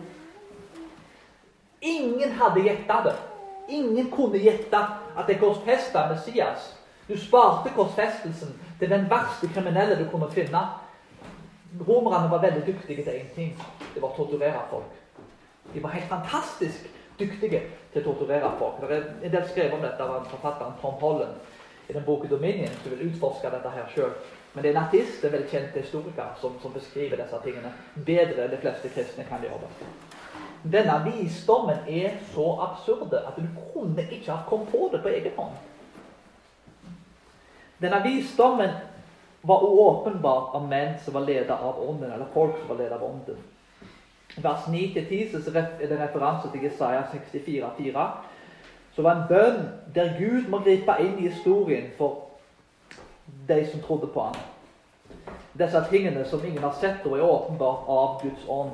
Ingen 1.85 2.31
hadde 2.39 2.63
gjetta 2.65 3.01
det. 3.05 3.13
Ingen 3.69 4.09
kunne 4.11 4.41
gjette 4.41 4.79
at 5.17 5.27
det 5.29 5.37
korsfesta 5.39 6.07
Messias. 6.09 6.71
Du 7.07 7.13
sparte 7.21 7.69
korsfestelsen 7.75 8.55
til 8.79 8.89
den 8.89 9.05
verste 9.09 9.47
kriminelle 9.53 9.97
du 9.99 10.09
kunne 10.09 10.31
finne. 10.33 10.63
Romerne 11.87 12.31
var 12.31 12.41
veldig 12.41 12.65
dyktige 12.65 13.03
til 13.03 13.19
én 13.19 13.33
ting. 13.35 13.53
Det 13.93 14.01
var 14.01 14.09
å 14.09 14.17
torturere 14.17 14.65
folk. 14.69 15.01
De 15.73 15.83
var 15.83 15.93
helt 15.93 16.09
fantastisk 16.09 16.89
dyktige 17.19 17.61
til 17.93 18.01
å 18.01 18.05
torturere 18.05 18.51
folk. 18.59 18.81
Det 18.81 18.97
er 18.97 19.11
en 19.23 19.35
del 19.35 19.45
skrevet 19.49 19.77
om 19.77 19.85
dette 19.85 20.03
av 20.03 20.25
forfatteren 20.31 20.79
Tom 20.81 20.97
Holland 21.01 21.35
i 21.87 21.93
den 21.93 22.03
boken 22.05 22.29
'Dominion', 22.29 22.81
som 22.83 22.91
vil 22.91 23.07
utforske 23.09 23.49
dette 23.49 23.69
her 23.69 23.91
sjøl. 23.95 24.11
Men 24.53 24.63
det 24.63 24.71
er 24.71 24.77
en 24.77 24.83
artist, 24.83 25.23
en 25.23 25.31
veldig 25.31 25.49
kjent 25.49 25.75
historiker, 25.75 26.35
som, 26.41 26.59
som, 26.61 26.73
beskriver 26.73 27.17
disse 27.17 27.39
tingene 27.43 27.73
bedre 28.05 28.45
enn 28.45 28.51
de 28.51 28.57
fleste 28.57 28.89
kristne 28.89 29.25
kan 29.29 29.43
gjøre. 29.43 29.69
Denne 30.63 30.95
visdommen 31.05 31.77
er 31.87 32.15
så 32.33 32.45
absurd 32.61 33.13
at 33.13 33.35
du 33.37 33.47
kunne 33.73 34.07
ikke 34.11 34.31
ha 34.31 34.41
kommet 34.49 34.71
på 34.71 34.89
det 34.91 35.01
på 35.03 35.11
egen 35.11 35.35
hånd. 35.37 35.57
Denne 37.81 37.99
visdommen 38.03 38.71
var 39.41 39.63
åpenbart 39.63 40.55
av 40.55 40.63
menn 40.67 40.95
som 41.03 41.13
var 41.13 41.21
ledet 41.27 41.51
av 41.51 41.89
ånden, 41.89 42.11
eller 42.11 42.31
folk 42.33 42.55
som 42.59 42.71
var 42.71 42.79
ledet 42.79 42.97
av 42.97 43.03
ånden. 43.03 43.43
Vers 44.43 44.67
9-10 44.67 45.47
er 45.55 45.87
det 45.87 45.99
referanse 45.99 46.51
til 46.51 46.63
Jesaja 46.63 47.01
64,4. 47.01 48.07
Så 48.95 49.01
var 49.01 49.15
en 49.15 49.27
bønn 49.29 49.61
der 49.95 50.15
Gud 50.19 50.49
må 50.51 50.59
gripe 50.63 50.95
inn 50.99 51.17
i 51.19 51.29
historien 51.29 51.87
for 51.97 52.25
de 53.47 53.61
som 53.71 53.81
trodde 53.83 54.07
på 54.11 54.27
ham. 54.27 54.35
Disse 55.59 55.81
tingene 55.89 56.25
som 56.27 56.43
ingen 56.45 56.63
har 56.63 56.75
sett, 56.79 57.05
og 57.07 57.17
er 57.17 57.23
åpenbart 57.23 57.87
av 57.87 58.21
Guds 58.23 58.47
ånd. 58.49 58.71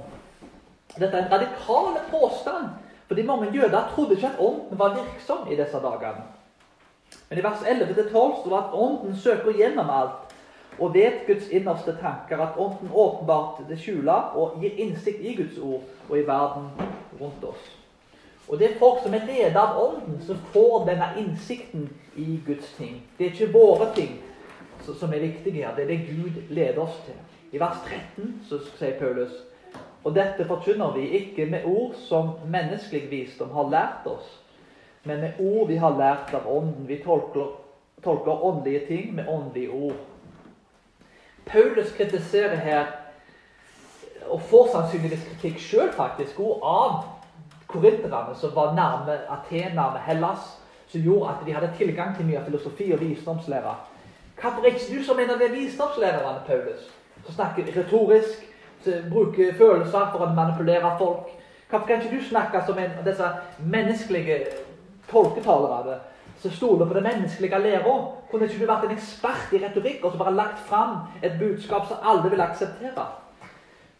Dette 0.98 1.18
er 1.18 1.26
en 1.26 1.32
radikal 1.32 2.00
påstand, 2.10 2.70
fordi 3.08 3.26
mange 3.26 3.52
jøder 3.54 3.92
trodde 3.94 4.18
ikke 4.18 4.34
at 4.34 4.40
ånden 4.40 4.80
var 4.80 4.98
virksom 4.98 5.48
i 5.52 5.58
disse 5.60 5.78
dagene. 5.84 6.26
Men 7.30 7.40
i 7.40 7.44
vers 7.44 7.62
11-12 7.62 8.12
står 8.12 8.50
det 8.50 8.58
at 8.58 8.74
ånden 8.74 9.16
søker 9.16 9.58
gjennom 9.58 9.90
alt 9.90 10.31
og 10.80 10.94
vet 10.94 11.26
Guds 11.28 11.50
innerste 11.50 11.94
tanker, 12.02 12.40
at 12.42 12.58
Ånden 12.58 12.90
åpenbart 12.94 13.62
det 13.70 13.80
skjuler 13.80 14.36
og 14.40 14.58
gir 14.62 14.80
innsikt 14.80 15.22
i 15.22 15.36
Guds 15.36 15.58
ord 15.60 15.84
og 16.10 16.18
i 16.18 16.26
verden 16.28 16.70
rundt 17.20 17.44
oss. 17.44 17.70
Og 18.50 18.60
Det 18.60 18.72
er 18.72 18.80
folk 18.80 19.04
som 19.04 19.14
er 19.14 19.28
ledet 19.28 19.56
av 19.56 19.78
Ånden, 19.80 20.22
som 20.26 20.40
får 20.54 20.86
denne 20.86 21.08
innsikten 21.18 21.90
i 22.16 22.40
Guds 22.46 22.72
ting. 22.78 23.02
Det 23.18 23.26
er 23.26 23.32
ikke 23.32 23.54
våre 23.54 23.94
ting 23.96 24.18
som 24.82 25.14
er 25.14 25.20
viktige 25.20 25.62
her, 25.62 25.76
det 25.76 25.84
er 25.84 25.88
det 25.88 26.08
Gud 26.10 26.42
leder 26.50 26.82
oss 26.82 26.98
til. 27.06 27.16
I 27.52 27.60
vers 27.60 27.78
13 27.86 28.42
så 28.50 28.60
sier 28.80 29.00
Paulus 29.00 29.32
og 30.04 30.16
dette 30.16 30.46
forkynner 30.50 30.96
vi 30.96 31.08
ikke 31.20 31.46
med 31.46 31.66
ord 31.70 31.94
som 32.08 32.32
menneskelig 32.50 33.10
visdom 33.12 33.52
har 33.54 33.70
lært 33.70 34.08
oss, 34.10 34.30
men 35.06 35.22
med 35.22 35.38
ord 35.40 35.68
vi 35.70 35.78
har 35.82 35.98
lært 35.98 36.34
av 36.34 36.48
Ånden. 36.50 36.88
Vi 36.88 36.98
tolker, 37.04 37.52
tolker 38.04 38.46
åndelige 38.46 38.86
ting 38.88 39.16
med 39.16 39.30
åndelige 39.30 39.70
ord. 39.70 40.00
Paulus 41.46 41.92
kritiserer 41.98 42.56
her, 42.56 42.86
og 44.30 44.42
får 44.42 44.68
sannsynligvis 44.72 45.24
kritikk 45.30 45.60
sjøl 45.60 45.92
faktisk, 45.96 46.40
av 46.64 47.04
korinterne 47.72 48.36
som 48.36 48.54
var 48.56 48.76
nærme 48.76 49.18
Aten, 49.32 49.76
nærme 49.76 50.00
Hellas, 50.06 50.58
som 50.88 51.02
gjorde 51.02 51.30
at 51.32 51.46
de 51.46 51.54
hadde 51.56 51.72
tilgang 51.78 52.16
til 52.16 52.28
mye 52.28 52.44
filosofi 52.46 52.92
og 52.94 53.00
visdomslære. 53.00 53.76
Hvorfor 54.42 54.66
ikke 54.66 54.98
du 54.98 55.04
som 55.04 55.20
en 55.20 55.30
av 55.30 55.40
de 55.40 55.50
visdomslærerne, 55.54 56.42
Paulus, 56.48 56.88
som 57.26 57.34
snakker 57.34 57.72
retorisk, 57.76 58.48
som 58.84 59.10
bruker 59.12 59.54
følelser 59.54 60.12
for 60.12 60.26
å 60.26 60.34
manipulere 60.36 60.96
folk? 60.98 61.30
Hvorfor 61.70 61.88
kan 61.88 62.02
ikke 62.02 62.18
du 62.18 62.24
snakke 62.30 62.64
som 62.66 62.80
en 62.80 62.98
av 63.00 63.06
disse 63.08 63.28
menneskelige 63.60 64.40
tolketalerne 65.12 66.00
som 66.42 66.52
stoler 66.52 66.86
på 66.86 66.94
det 66.94 67.04
menneskelige 67.04 67.60
læra. 67.60 67.96
Kunne 68.32 68.48
ikke 68.48 68.60
du 68.60 68.70
vært 68.70 68.86
en 68.88 68.96
ekspert 68.96 69.54
i 69.54 69.62
retorikk 69.62 70.06
og 70.06 70.14
så 70.14 70.22
bare 70.22 70.36
lagt 70.36 70.62
fram 70.66 70.96
et 71.24 71.38
budskap 71.40 71.88
som 71.88 72.02
alle 72.02 72.32
vil 72.32 72.42
akseptere? 72.42 73.06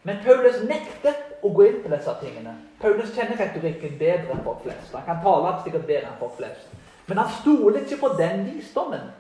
Men 0.04 0.22
Paulus 0.26 0.64
nekter 0.66 1.20
å 1.46 1.52
gå 1.54 1.68
inn 1.68 1.82
på 1.84 1.92
disse 1.94 2.14
tingene. 2.24 2.56
Paulus 2.82 3.14
kjenner 3.14 3.38
retorikken 3.38 4.00
bedre 4.00 4.34
enn 4.34 4.46
folk 4.46 4.64
flest. 4.66 4.96
Han 4.96 5.06
kan 5.06 5.22
tale 5.22 5.52
sikkert 5.64 5.86
bedre 5.86 6.10
enn 6.10 6.22
folk 6.22 6.34
flest. 6.40 6.72
Men 7.08 7.22
han 7.22 7.30
stoler 7.42 7.84
ikke 7.84 8.00
på 8.02 8.14
den 8.18 8.46
visdommen. 8.48 9.12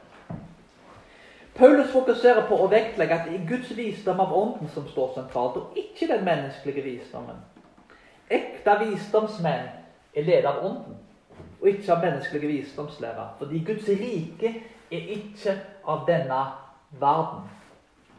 Paulus 1.54 1.92
fokuserer 1.92 2.48
på 2.48 2.58
å 2.58 2.70
vektlegge 2.72 3.14
at 3.14 3.28
det 3.28 3.36
er 3.38 3.48
Guds 3.50 3.70
visdom 3.78 4.22
av 4.24 4.34
ånden 4.34 4.70
som 4.74 4.88
står 4.88 5.12
sentralt, 5.14 5.60
og 5.60 5.78
ikke 5.78 6.08
den 6.10 6.24
menneskelige 6.26 6.86
visdommen. 6.86 7.38
Ekte 8.32 8.78
visdomsmenn 8.80 9.68
er 10.16 10.26
ledet 10.26 10.48
av 10.50 10.64
ånden 10.66 10.98
og 11.62 11.67
ikke 11.69 11.93
av 11.93 12.02
menneskelige 12.02 12.47
visdomslærer. 12.47 13.36
Fordi 13.38 13.63
Guds 13.65 13.88
rike 13.88 14.54
er 14.91 14.97
ikke 15.15 15.56
av 15.88 16.06
denne 16.08 16.41
verden. 17.00 17.50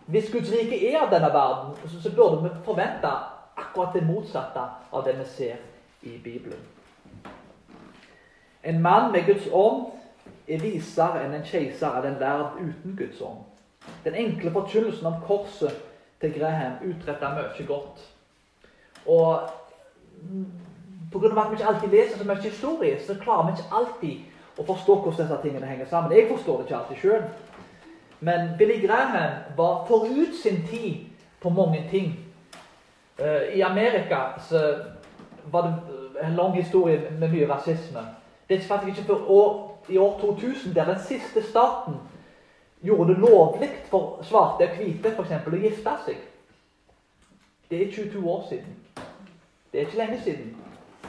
Hvis 0.07 0.31
Guds 0.33 0.50
rike 0.52 0.78
er 0.92 1.00
av 1.00 1.11
denne 1.11 1.33
verden, 1.35 1.76
så, 2.02 2.11
burde 2.14 2.42
vi 2.42 2.55
forvente 2.64 3.11
akkurat 3.57 3.94
det 3.94 4.07
motsatte 4.07 4.61
av 4.92 5.05
det 5.05 5.18
vi 5.18 5.24
ser 5.24 5.57
i 6.02 6.18
Bibelen. 6.24 6.59
En 8.64 8.83
mann 8.83 9.12
med 9.12 9.26
Guds 9.26 9.48
ånd 9.52 9.87
er 10.48 10.62
visere 10.62 11.24
enn 11.24 11.35
en 11.35 11.46
keiser 11.46 11.87
av 11.98 12.07
en 12.07 12.20
verden 12.20 12.68
uten 12.70 12.96
Guds 12.96 13.20
ånd. 13.20 13.42
Den 14.05 14.14
enkle 14.14 14.50
forkynnelsen 14.55 15.07
om 15.07 15.18
korset 15.26 15.83
til 16.20 16.35
Graham 16.38 16.78
utretter 16.87 17.35
mye 17.35 17.66
godt. 17.66 18.05
Og 19.07 19.50
Pga. 21.12 21.40
at 21.40 21.51
vi 21.51 21.57
ikke 21.57 21.66
alltid 21.66 21.88
leser 21.88 22.18
så 22.18 22.25
mye 22.25 22.42
historie, 22.42 23.01
så 23.07 23.14
klarer 23.20 23.46
vi 23.46 23.53
ikke 23.53 23.75
alltid 23.79 24.59
å 24.59 24.66
forstå 24.66 24.94
hvordan 24.94 25.20
disse 25.20 25.38
tingene 25.42 25.66
henger 25.66 25.87
sammen. 25.90 26.12
Jeg 26.12 26.29
forstår 26.29 26.57
det 26.57 26.66
ikke 26.66 26.77
alltid 26.77 27.03
sjøl. 27.03 27.22
Men 28.20 28.53
Billy 28.59 28.87
Graham 28.87 29.57
var 29.57 29.85
forut 29.88 30.35
sin 30.42 30.62
tid 30.70 31.07
på 31.40 31.51
mange 31.51 31.85
ting. 31.90 32.12
Uh, 33.18 33.57
I 33.57 33.61
Amerika 33.61 34.20
så 34.48 34.61
var 35.44 35.62
det 35.66 35.75
en 36.27 36.37
lang 36.37 36.55
historie 36.57 37.01
med 37.18 37.29
mye 37.29 37.48
rasisme. 37.51 38.01
Det 38.48 38.57
er 38.57 38.68
faktisk 38.68 38.98
ikke 38.98 39.07
før 39.07 39.72
i 39.88 39.98
år 39.98 40.18
2000 40.20 40.75
der 40.75 40.85
den 40.85 40.98
siste 40.98 41.42
staten 41.42 41.94
gjorde 42.83 43.12
det 43.12 43.18
lovlig 43.18 43.70
for 43.90 44.18
svarte 44.22 44.70
og 44.70 44.77
hvite 44.77 45.14
eksempel, 45.18 45.55
å 45.55 45.62
gifte 45.62 45.96
seg. 46.07 46.18
Det 47.70 47.83
er 47.83 47.92
22 47.92 48.31
år 48.31 48.44
siden. 48.48 48.77
Det 49.72 49.81
er 49.81 49.87
ikke 49.87 49.98
lenge 49.98 50.20
siden. 50.25 50.57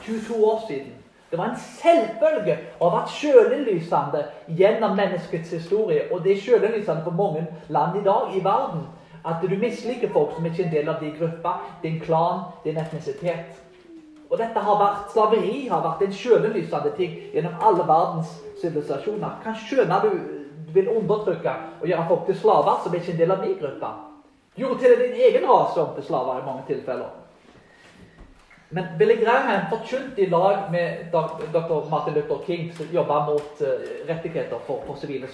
22 0.06 0.44
år 0.44 0.60
siden. 0.68 0.92
Det 1.30 1.38
var 1.38 1.50
en 1.50 1.58
selvfølge 1.58 2.54
å 2.78 2.88
ha 2.88 2.98
vært 3.00 3.14
sjølinnlysende 3.16 4.20
gjennom 4.54 4.92
menneskets 4.94 5.50
historie. 5.56 6.04
Og 6.12 6.22
det 6.22 6.36
er 6.36 6.44
sjølinnlysende 6.44 7.02
for 7.02 7.16
mange 7.18 7.46
land 7.74 7.96
i 7.98 8.04
dag 8.04 8.36
i 8.36 8.42
verden 8.44 8.84
at 9.24 9.42
du 9.42 9.56
misliker 9.56 10.12
folk 10.12 10.36
som 10.36 10.46
ikke 10.46 10.62
er 10.62 10.66
en 10.68 10.74
del 10.76 10.92
av 10.92 11.00
din 11.00 11.16
gruppe, 11.16 11.54
din 11.82 11.98
klan, 12.00 12.44
din 12.64 12.78
etnisitet. 12.78 13.58
Og 14.30 14.38
dette 14.38 14.62
har 14.66 14.78
vært, 14.78 15.10
Slaveri 15.12 15.66
har 15.70 15.82
vært 15.82 16.06
en 16.06 16.14
sjølinnlysende 16.14 16.94
ting 16.96 17.18
gjennom 17.32 17.58
alle 17.62 17.88
verdens 17.88 18.36
sivilisasjoner. 18.60 19.40
Kan 19.42 19.58
skjønne 19.58 20.00
du 20.04 20.10
vil 20.74 20.90
undertrykke 20.90 21.56
og 21.80 21.88
gjøre 21.88 22.06
folk 22.08 22.26
til 22.28 22.40
slaver 22.44 22.80
som 22.84 22.94
ikke 22.94 23.10
er 23.10 23.16
en 23.16 23.22
del 23.24 23.36
av 23.36 23.44
din 23.44 23.58
gruppe. 23.58 23.92
Gjorde 24.54 24.80
til 24.84 24.98
din 25.02 25.20
egen 25.28 25.50
rase 25.50 25.82
om 25.82 25.94
til 25.94 26.06
slaver 26.06 26.40
i 26.40 26.46
mange 26.46 26.66
tilfeller. 26.70 27.23
Men 28.68 28.84
Billy 28.98 29.16
Graham 29.16 29.66
forkynte 29.70 30.22
i 30.22 30.26
lag 30.26 30.70
med 30.72 31.06
dr. 31.12 31.90
Martin 31.90 32.14
Luther 32.14 32.38
King, 32.46 32.72
som 32.76 32.86
jobba 32.92 33.26
mot 33.26 33.60
uh, 33.60 33.68
rettigheter 34.08 34.58
for, 34.66 34.82
for, 34.86 34.96
civile, 34.96 35.28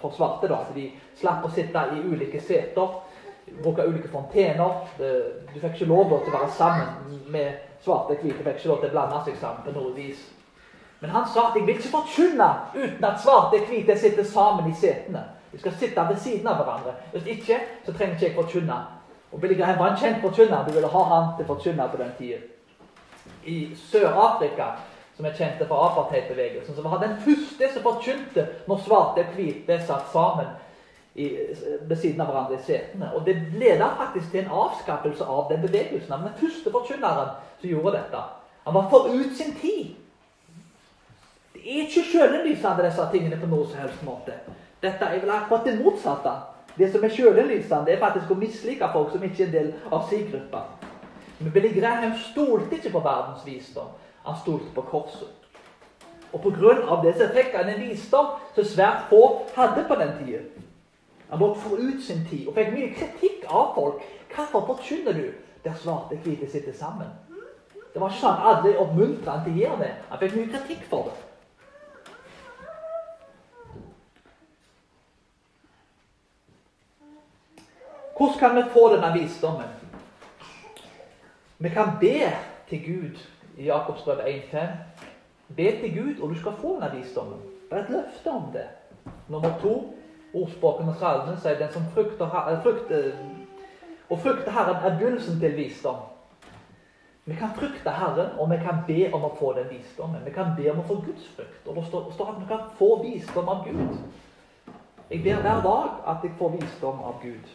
for 0.00 0.10
svarte. 0.10 0.48
da, 0.48 0.60
de 0.74 0.90
slapp 1.16 1.44
å 1.44 1.50
sitte 1.50 1.84
i 1.96 2.02
ulike 2.04 2.40
seter, 2.40 2.98
bruke 3.62 3.86
ulike 3.88 4.08
fontener. 4.12 4.84
Du 4.98 5.58
fikk 5.58 5.74
ikke 5.74 5.90
lov 5.90 6.12
til 6.12 6.30
å 6.30 6.38
være 6.38 6.50
sammen 6.56 7.20
med 7.32 7.58
svarte 7.84 8.18
hvite. 8.20 8.42
Fikk 8.44 8.60
ikke 8.60 8.72
lov 8.72 8.80
til 8.82 8.92
å 8.92 8.96
blande 8.96 9.20
seg 9.26 9.40
sammen 9.40 9.64
på 9.66 9.74
noe 9.76 9.92
vis. 9.96 10.22
Men 11.00 11.12
han 11.12 11.26
sa 11.28 11.50
at 11.50 11.58
jeg 11.58 11.66
vil 11.66 11.76
ikke 11.76 11.92
forkynne 11.92 12.50
uten 12.74 13.04
at 13.04 13.20
svarte 13.20 13.64
hvite 13.68 13.96
sitter 13.98 14.24
sammen 14.24 14.70
i 14.70 14.76
setene. 14.78 15.24
De 15.52 15.58
skal 15.60 15.74
sitte 15.78 16.06
ved 16.08 16.16
siden 16.18 16.48
av 16.48 16.62
hverandre. 16.62 16.94
Hvis 17.12 17.28
ikke, 17.36 17.60
så 17.84 17.92
trenger 17.92 18.16
ikke 18.16 18.26
jeg 18.26 18.36
forkynne. 18.38 18.78
Og 19.32 19.40
Billy 19.42 19.58
Graham 19.58 19.78
var 19.78 19.92
en 19.92 20.00
kjent 20.00 20.22
forkynner. 20.22 20.64
Du 20.66 20.72
ville 20.74 20.90
ha 20.90 21.02
han 21.10 21.30
til 21.36 21.46
forkynne 21.46 21.88
på 21.90 22.00
den 22.00 22.12
tida. 22.18 22.40
I 23.46 23.74
Sør-Afrika, 23.76 24.70
som 25.16 25.26
er 25.26 25.36
kjente 25.38 25.66
for 25.68 25.86
apartheidbevegelsen, 25.88 26.74
som 26.74 26.86
var 26.88 27.02
den 27.02 27.16
første 27.22 27.70
som 27.72 27.84
forkynte 27.84 28.46
når 28.68 28.80
svarte 28.86 29.24
og 29.24 29.34
hvite 29.36 29.78
satt 29.86 30.08
sammen 30.12 30.48
i, 31.14 31.28
ved 31.86 31.96
siden 31.96 32.22
av 32.24 32.30
hverandre 32.30 32.58
i 32.58 32.64
setene. 32.66 33.10
Og 33.14 33.26
det 33.26 33.36
leda 33.54 33.92
faktisk 33.98 34.32
til 34.32 34.42
en 34.42 34.54
avskaffelse 34.64 35.26
av 35.30 35.46
den 35.52 35.62
bevegelsen. 35.62 36.10
Han 36.12 36.26
den 36.26 36.40
første 36.40 36.72
forkynneren 36.74 37.36
som 37.60 37.68
gjorde 37.70 37.94
dette. 37.98 38.22
Han 38.64 38.74
var 38.74 38.88
forut 38.90 39.36
sin 39.36 39.54
tid. 39.60 39.92
Det 41.54 41.62
er 41.62 41.84
ikke 41.84 42.02
sjølinnlysende, 42.10 42.84
disse 42.88 43.06
tingene, 43.12 43.38
på 43.40 43.48
noen 43.48 43.68
som 43.70 43.80
helst 43.84 44.02
måte. 44.04 44.34
Dette 44.82 45.06
er 45.06 45.22
vel 45.22 45.32
akkurat 45.32 45.68
det 45.68 45.78
motsatte. 45.78 46.34
Det 46.74 46.90
som 46.90 47.04
er 47.04 47.14
sjølinnlysende, 47.14 47.92
er 47.94 48.02
faktisk 48.02 48.34
å 48.34 48.40
mislike 48.40 48.88
folk 48.92 49.14
som 49.14 49.22
ikke 49.22 49.44
er 49.44 49.46
en 49.46 49.54
del 49.54 49.70
av 49.94 50.08
sin 50.10 50.26
gruppe. 50.26 50.64
Men 51.38 51.52
Billy 51.52 51.80
Graham 51.80 52.12
stolte 52.18 52.76
ikke 52.76 52.90
på 52.90 53.00
verdens 53.00 53.46
visdom. 53.46 53.88
Han 54.24 54.36
stolte 54.42 54.70
på 54.74 54.80
korset. 54.80 55.28
Og 56.32 56.40
pga. 56.42 57.00
det 57.02 57.14
så 57.18 57.28
fikk 57.34 57.54
han 57.54 57.68
en 57.68 57.88
visdom 57.88 58.26
som 58.54 58.64
svært 58.64 59.08
få 59.08 59.46
hadde 59.56 59.84
på 59.88 59.94
den 59.94 60.14
tida. 60.18 60.38
Han 61.30 61.40
var 61.40 61.54
forut 61.54 62.02
sin 62.02 62.26
tid 62.30 62.48
og 62.48 62.54
fikk 62.54 62.72
mye 62.72 62.94
kritikk 62.94 63.44
av 63.48 63.74
folk. 63.74 64.02
Hvorfor 64.34 64.66
forkynner 64.66 65.12
du 65.12 65.28
der 65.64 65.74
svarte 65.74 66.16
hvite 66.16 66.50
sitter 66.50 66.72
sammen? 66.72 67.10
Det 67.94 68.00
var 68.02 68.10
ikke 68.10 68.24
sånn 68.24 68.42
alle 68.50 68.74
oppmuntret 68.82 69.30
han 69.30 69.44
til 69.44 69.54
å 69.54 69.62
gjøre 69.62 69.80
det. 69.84 69.92
Han 70.10 70.20
fikk 70.22 70.36
mye 70.38 70.52
kritikk 70.56 70.88
for 70.90 71.10
det. 71.10 71.16
Hvordan 78.14 78.38
kan 78.38 78.56
vi 78.56 78.70
få 78.74 78.88
denne 78.94 79.12
visdommen? 79.14 79.83
Vi 81.58 81.68
kan 81.68 81.96
be 82.00 82.32
til 82.68 82.84
Gud 82.86 83.18
i 83.56 83.64
Jakobs 83.64 84.02
brev 84.02 84.18
1,5. 84.18 84.58
Be 85.56 85.80
til 85.80 86.02
Gud, 86.02 86.22
og 86.22 86.30
du 86.30 86.38
skal 86.38 86.52
få 86.60 86.80
denne 86.80 86.96
visdommen. 86.96 87.38
Det 87.70 87.78
er 87.78 87.84
et 87.84 87.90
løfte 87.90 88.30
om 88.30 88.42
det. 88.52 88.66
Nummer 89.28 89.58
to, 89.60 89.94
ordspråkene 90.34 90.90
og 90.90 90.98
salmen 90.98 91.38
sier 91.38 91.58
den 91.58 91.72
som 91.72 91.86
frykter, 91.94 92.26
frykter 92.62 93.12
Å 94.10 94.16
frykte 94.20 94.52
Herren 94.52 94.82
er 94.82 94.98
begynnelsen 94.98 95.38
til 95.40 95.56
visdom. 95.56 96.02
Vi 97.24 97.36
kan 97.38 97.54
frykte 97.56 97.90
Herren, 97.90 98.34
og 98.38 98.50
vi 98.50 98.58
kan 98.60 98.82
be 98.86 98.98
om 99.16 99.24
å 99.24 99.32
få 99.38 99.54
den 99.56 99.70
visdommen. 99.70 100.24
Vi 100.26 100.32
kan 100.34 100.52
be 100.58 100.68
om 100.72 100.82
å 100.82 100.88
få 100.88 100.98
Guds 101.06 101.28
frykt. 101.36 101.68
Og 101.68 101.78
det 101.78 101.86
står 101.88 102.32
at 102.34 102.40
vi 102.42 102.48
kan 102.50 102.66
få 102.78 102.90
visdom 103.02 103.48
av 103.48 103.64
Gud. 103.64 103.96
Jeg 105.10 105.22
ber 105.24 105.40
hver 105.40 105.62
dag 105.64 106.02
at 106.12 106.26
jeg 106.26 106.36
får 106.38 106.56
visdom 106.58 107.00
av 107.00 107.22
Gud. 107.22 107.54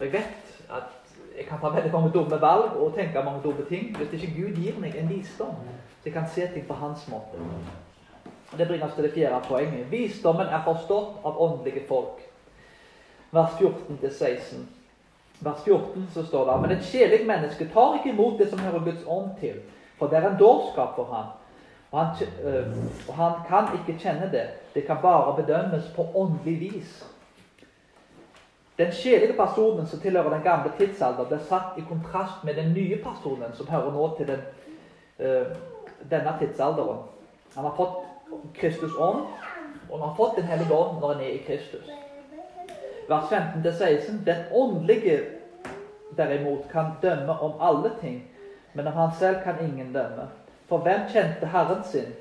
Jeg 0.00 0.12
vet 0.12 0.58
at 0.70 1.05
jeg 1.36 1.46
kan 1.48 1.58
ta 1.60 1.68
veldig 1.68 1.92
mange 1.92 2.10
dumme 2.14 2.40
valg 2.40 2.76
og 2.76 2.94
tenke 2.94 3.24
mange 3.24 3.42
dumme 3.44 3.64
ting 3.68 3.96
hvis 3.96 4.12
ikke 4.12 4.34
Gud 4.36 4.62
gir 4.62 4.78
meg 4.80 4.96
en 4.96 5.08
visdom, 5.08 5.56
så 6.00 6.04
jeg 6.04 6.12
kan 6.12 6.28
se 6.34 6.46
ting 6.54 6.66
på 6.66 6.74
hans 6.74 7.08
måte. 7.08 7.42
Og 8.52 8.58
Det 8.58 8.68
bringer 8.68 8.86
oss 8.86 8.94
til 8.94 9.04
det 9.04 9.12
fjerde 9.12 9.42
poenget. 9.48 9.90
Visdommen 9.90 10.46
er 10.46 10.62
forstått 10.64 11.24
av 11.24 11.40
åndelige 11.42 11.82
folk. 11.88 12.22
Vers 13.32 13.56
14-16. 13.60 14.62
Vers 15.40 15.64
14 15.64 16.08
så 16.14 16.26
står 16.26 16.50
det 16.50 16.60
Men 16.60 16.76
et 16.76 16.84
sjelig 16.84 17.26
menneske 17.26 17.68
tar 17.74 17.98
ikke 17.98 18.14
imot 18.14 18.38
det 18.38 18.50
som 18.50 18.58
hører 18.58 18.84
Guds 18.84 19.04
ånd 19.06 19.30
til, 19.40 19.58
for 19.98 20.06
det 20.06 20.18
er 20.18 20.30
en 20.30 20.38
dårskap 20.38 20.96
for 20.96 21.04
ham. 21.12 21.34
Og 21.90 22.06
han, 22.06 22.28
og 23.08 23.14
han 23.14 23.32
kan 23.48 23.68
ikke 23.78 23.98
kjenne 24.00 24.30
det. 24.32 24.46
Det 24.74 24.86
kan 24.86 24.96
bare 25.02 25.36
bedømmes 25.42 25.92
på 25.96 26.06
åndelig 26.14 26.60
vis. 26.60 27.04
Den 28.78 28.92
kjedelige 28.92 29.36
personen 29.36 29.86
som 29.86 30.00
tilhører 30.00 30.30
den 30.30 30.42
gamle 30.42 30.72
tidsalder, 30.78 31.24
blir 31.24 31.38
satt 31.48 31.78
i 31.78 31.84
kontrast 31.88 32.44
med 32.44 32.54
den 32.54 32.74
nye 32.76 32.98
personen 33.04 33.54
som 33.54 33.68
hører 33.68 33.92
nå 33.92 34.10
til 34.18 34.28
den, 34.28 34.42
uh, 35.20 35.56
denne 36.10 36.34
tidsalderen. 36.38 36.98
Han 37.54 37.64
har 37.64 37.76
fått 37.76 38.02
Kristus 38.54 38.92
ånd, 38.98 39.24
og 39.88 39.98
han 39.98 40.08
har 40.08 40.16
fått 40.16 40.36
Den 40.36 40.44
hellige 40.44 40.74
ånd 40.74 41.00
når 41.00 41.12
han 41.12 41.22
er 41.24 41.32
i 41.32 41.44
Kristus. 41.46 41.88
Vers 43.08 43.32
15-16. 43.32 44.24
Den 44.26 44.44
åndelige 44.52 45.20
derimot 46.16 46.68
kan 46.72 46.92
dømme 47.02 47.32
om 47.32 47.60
alle 47.60 47.90
ting, 48.00 48.22
men 48.72 48.86
om 48.86 48.92
han 48.92 49.12
selv 49.18 49.42
kan 49.44 49.64
ingen 49.64 49.92
dømme. 49.92 50.28
For 50.68 50.78
hvem 50.78 51.00
kjente 51.12 51.46
Herren 51.46 51.84
sin, 51.84 52.12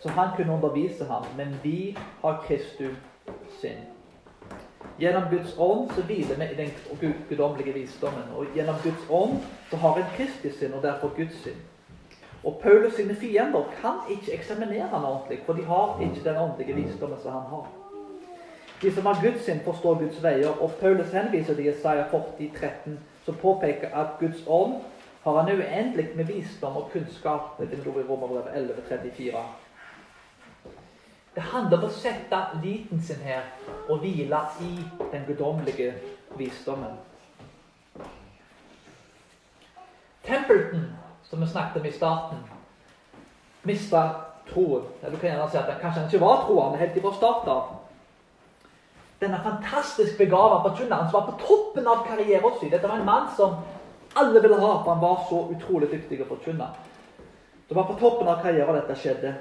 så 0.00 0.08
han 0.08 0.36
kunne 0.36 0.52
undervise 0.52 1.04
ham? 1.04 1.24
Men 1.36 1.60
vi 1.62 1.98
har 2.22 2.44
Kristus 2.46 2.96
sin. 3.60 3.95
Gjennom 4.98 5.30
Guds 5.30 5.54
ånd 5.58 5.90
så 5.94 6.02
hviler 6.02 6.36
vi 6.40 6.44
i 6.44 6.56
den 6.56 6.70
guddommelige 7.28 7.74
visdommen. 7.74 8.28
Og 8.36 8.46
gjennom 8.54 8.76
Guds 8.82 9.08
ånd 9.10 9.40
så 9.70 9.76
har 9.76 9.96
en 9.96 10.12
Kristi 10.16 10.50
sin, 10.58 10.74
og 10.74 10.82
derfor 10.82 11.12
Guds 11.16 11.42
sin. 11.42 11.58
Og 12.44 12.60
Paulus 12.62 12.94
sine 12.94 13.14
fiender 13.14 13.64
kan 13.80 14.04
ikke 14.10 14.32
eksaminere 14.32 14.88
han 14.92 15.04
ordentlig, 15.04 15.38
for 15.46 15.52
de 15.52 15.64
har 15.64 16.00
ikke 16.00 16.24
den 16.24 16.36
åndelige 16.36 16.74
visdommen 16.74 17.18
som 17.22 17.32
han 17.32 17.48
har. 17.50 17.66
De 18.82 18.92
som 18.94 19.06
har 19.06 19.20
Guds 19.22 19.44
sin, 19.44 19.60
forstår 19.60 19.94
Guds 19.94 20.22
veier, 20.22 20.62
og 20.62 20.72
Paulus 20.80 21.10
henviser 21.10 21.54
til 21.54 21.64
Jesaja 21.64 22.04
40, 22.10 22.50
13, 22.60 22.98
som 23.24 23.34
påpeker 23.34 23.88
at 23.88 24.18
Guds 24.20 24.44
ånd 24.46 24.74
har 25.24 25.40
han 25.42 25.58
uendelig 25.58 26.08
med 26.14 26.24
visdom 26.24 26.76
og 26.76 26.90
kunnskap. 26.92 27.58
Det 27.58 27.80
står 27.80 28.00
i 28.00 28.08
Romerbrevet 28.08 28.52
11, 28.54 28.74
34. 28.88 29.38
Det 31.36 31.44
handler 31.44 31.76
om 31.76 31.84
å 31.84 31.92
sette 31.92 32.38
liten 32.62 33.00
sin 33.04 33.20
her 33.20 33.50
og 33.92 33.98
hvile 34.00 34.38
i 34.64 34.70
den 35.12 35.24
guddommelige 35.28 35.90
visdommen. 36.38 36.94
Templeton, 40.24 40.86
som 41.28 41.42
vi 41.44 41.48
snakket 41.50 41.82
om 41.82 41.86
i 41.86 41.92
starten, 41.92 42.38
mista 43.68 44.00
troen. 44.48 44.86
Eller 45.02 45.12
du 45.12 45.20
kan 45.20 45.28
gjerne 45.30 45.48
si 45.50 45.58
at 45.60 45.68
det 45.68 45.76
kanskje 45.82 46.00
han 46.00 46.08
ikke 46.08 46.22
var 46.24 46.40
troende 46.46 46.80
helt 46.80 46.96
fra 47.04 47.12
starten 47.18 47.50
av. 47.52 47.74
Denne 49.20 49.40
fantastisk 49.44 50.16
begava 50.16 50.62
forkynneren 50.64 51.10
som 51.10 51.18
var 51.18 51.26
på 51.28 51.36
toppen 51.42 51.88
av 51.88 52.00
karrieren 52.06 52.56
sin. 52.60 52.72
Dette 52.72 52.88
var 52.88 52.96
en 52.96 53.10
mann 53.10 53.28
som 53.36 53.58
alle 54.16 54.40
ville 54.40 54.56
ha, 54.56 54.72
for 54.80 54.94
han 54.94 55.04
var 55.04 55.20
så 55.28 55.42
utrolig 55.52 55.90
dyktig 55.92 56.22
å 56.24 56.30
forkynne. 56.32 56.70
Det 57.68 57.76
var 57.76 57.84
på 57.90 57.98
toppen 58.00 58.32
av 58.32 58.40
karrieren 58.40 58.80
dette 58.80 58.96
skjedde. 58.96 59.34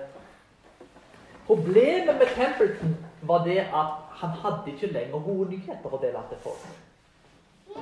Problemet 1.46 2.16
med 2.18 2.28
Templeton 2.36 2.96
var 3.22 3.44
det 3.44 3.60
at 3.60 3.92
han 4.10 4.30
hadde 4.30 4.72
ikke 4.72 4.88
lenger 4.88 5.20
gode 5.26 5.50
nyheter 5.50 5.94
å 5.94 6.00
dele 6.02 6.24
til 6.30 6.40
folk. 6.42 6.64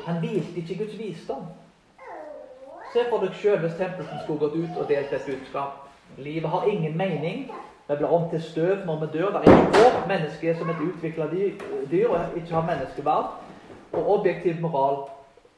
Han 0.06 0.20
hvilte 0.20 0.60
ikke 0.60 0.78
Guds 0.82 0.98
visdom. 1.00 1.46
Se 2.92 3.06
for 3.10 3.24
deg 3.24 3.38
sjøl 3.40 3.62
hvis 3.64 3.78
Templeton 3.80 4.20
skulle 4.24 4.44
gått 4.44 4.58
ut 4.60 4.82
og 4.82 4.90
delt 4.90 5.16
et 5.16 5.30
budskap. 5.30 5.80
Livet 6.18 6.50
har 6.50 6.68
ingen 6.68 6.98
mening. 6.98 7.48
Vi 7.88 7.96
blir 7.96 8.12
om 8.12 8.28
til 8.30 8.42
støv 8.44 8.86
når 8.86 9.00
vi 9.06 9.12
dør. 9.18 9.32
Det 9.32 9.42
er 9.42 9.64
ikke 9.64 9.80
vårt 9.80 10.08
menneske 10.12 10.56
som 10.60 10.70
et 10.70 10.86
utvikla 10.90 11.32
dyr 11.32 12.08
og 12.10 12.38
ikke 12.38 12.56
har 12.56 12.68
menneskeverd. 12.68 13.34
Og 13.94 14.10
objektiv 14.20 14.60
moral 14.62 15.06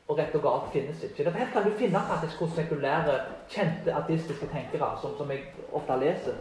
og 0.07 0.17
rett 0.19 0.35
og 0.37 0.43
galt 0.45 0.73
finnes 0.73 1.01
ikke. 1.03 1.25
Dette 1.25 1.47
kan 1.53 1.65
du 1.65 1.73
finne 1.79 2.01
faktisk 2.09 2.43
hos 2.45 2.53
sekulære, 2.59 3.21
kjente 3.49 3.93
artistiske 3.93 4.47
tenkere, 4.51 4.91
som, 5.01 5.15
som 5.17 5.31
jeg 5.31 5.47
ofte 5.73 5.97
leser 6.01 6.37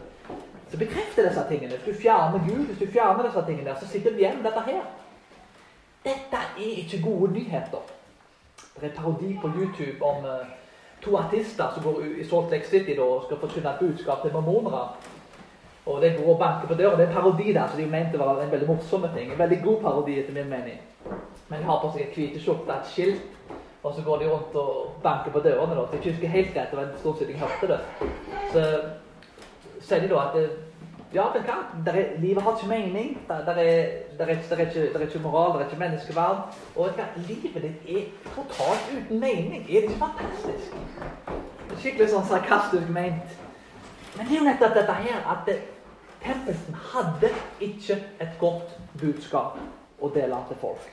så 0.71 0.77
bekrefter 0.77 1.27
disse 1.27 1.45
tingene. 1.49 1.77
Hvis 1.77 1.95
du 1.95 2.01
fjerner 2.01 2.39
Gud, 2.47 2.65
hvis 2.65 2.79
du 2.79 2.91
fjerner 2.91 3.23
disse 3.23 3.43
tingene, 3.47 3.75
så 3.79 3.87
sitter 3.87 4.11
du 4.11 4.17
igjen 4.17 4.37
med 4.37 4.49
dette 4.49 4.63
her. 4.65 4.85
Dette 6.05 6.41
er 6.57 6.71
ikke 6.81 7.01
gode 7.03 7.33
nyheter. 7.33 7.83
Det 8.75 8.83
er 8.83 8.89
en 8.89 8.97
parodi 8.97 9.37
på 9.41 9.51
YouTube 9.57 10.05
om 10.05 10.25
uh, 10.25 10.47
to 11.01 11.17
artister 11.17 11.71
som 11.73 11.83
går 11.83 12.01
i 12.19 12.25
Salt 12.27 12.51
Lake 12.51 12.67
City 12.67 12.95
da, 12.97 13.01
og 13.01 13.23
skal 13.25 13.39
forkynne 13.39 13.69
et 13.69 13.79
budskap 13.79 14.21
til 14.21 14.33
mormonere. 14.33 14.87
Og 15.85 16.01
det 16.01 16.17
går 16.17 16.33
og 16.33 16.39
banker 16.39 16.67
på 16.67 16.73
døra. 16.73 16.97
Det 16.97 17.05
er 17.05 17.07
en 17.07 17.13
parodi 17.13 17.53
der, 17.53 17.67
så 17.67 17.77
de 17.77 17.85
mente 17.85 18.19
var 18.19 18.41
en 18.41 18.51
veldig 18.51 18.67
morsom 18.67 19.05
ting. 19.15 19.31
En 19.31 19.39
veldig 19.39 19.61
god 19.63 19.81
parodi, 19.81 20.19
etter 20.19 20.33
min 20.33 20.49
mening. 20.49 20.81
Men 21.47 21.59
de 21.59 21.65
har 21.65 21.81
på 21.81 21.91
seg 21.93 22.07
et 22.07 22.17
hvite 22.17 22.41
skjorte, 22.41 22.73
et 22.73 22.89
skilt, 22.89 23.51
og 23.83 23.93
så 23.93 24.01
går 24.01 24.17
de 24.17 24.29
rundt 24.31 24.55
og 24.55 24.95
banker 25.03 25.31
på 25.31 25.39
dørene. 25.45 25.75
da. 25.75 25.85
Så 25.87 25.97
jeg 26.01 26.13
husker 26.13 26.27
helt 26.27 26.53
greit, 26.53 26.71
det 26.71 26.79
var 26.79 26.85
en 26.87 26.97
stund 26.99 27.17
siden 27.17 27.35
jeg 27.35 27.43
hørte 27.45 27.67
det. 27.73 27.79
Så 28.53 28.63
sier 29.85 30.03
de 30.03 30.11
da 30.11 30.29
at 30.29 30.39
Ja, 31.15 31.29
vet 31.31 31.45
du 31.45 31.47
hva? 31.47 31.61
Der 31.85 31.95
er, 31.95 32.07
livet 32.19 32.43
har 32.43 32.57
ikke 32.57 32.67
mening. 32.67 33.11
Der, 33.27 33.45
der, 33.45 33.51
er, 33.51 33.83
der, 34.17 34.25
er, 34.25 34.35
der, 34.49 34.55
er 34.55 34.65
ikke, 34.65 34.93
der 34.93 34.99
er 34.99 35.05
ikke 35.05 35.19
moral, 35.19 35.53
der 35.53 35.59
er 35.59 35.69
ikke 35.69 35.79
menneskeverd. 35.79 36.41
Og 36.75 36.85
vet 36.85 36.97
du 36.97 37.01
hva? 37.01 37.05
livet 37.27 37.61
ditt 37.63 37.93
er 37.97 38.33
totalt 38.35 38.89
uten 38.97 39.19
mening. 39.19 39.61
Er 39.63 39.67
det 39.67 39.83
ikke 39.83 40.01
fantastisk? 40.01 40.75
Skikkelig 41.77 42.09
sånn 42.11 42.27
sarkastisk 42.27 42.91
ment. 42.91 43.37
Men 44.17 44.27
det 44.27 44.35
er 44.35 44.41
jo 44.41 44.49
nettopp 44.49 44.75
dette 44.75 44.97
her 45.05 45.31
at 45.35 45.53
Tempelsen 46.25 46.75
hadde 46.91 47.29
ikke 47.61 47.99
et 48.19 48.35
godt 48.41 48.75
budskap 48.99 49.59
å 50.01 50.11
dele 50.11 50.41
til 50.49 50.59
folk. 50.61 50.91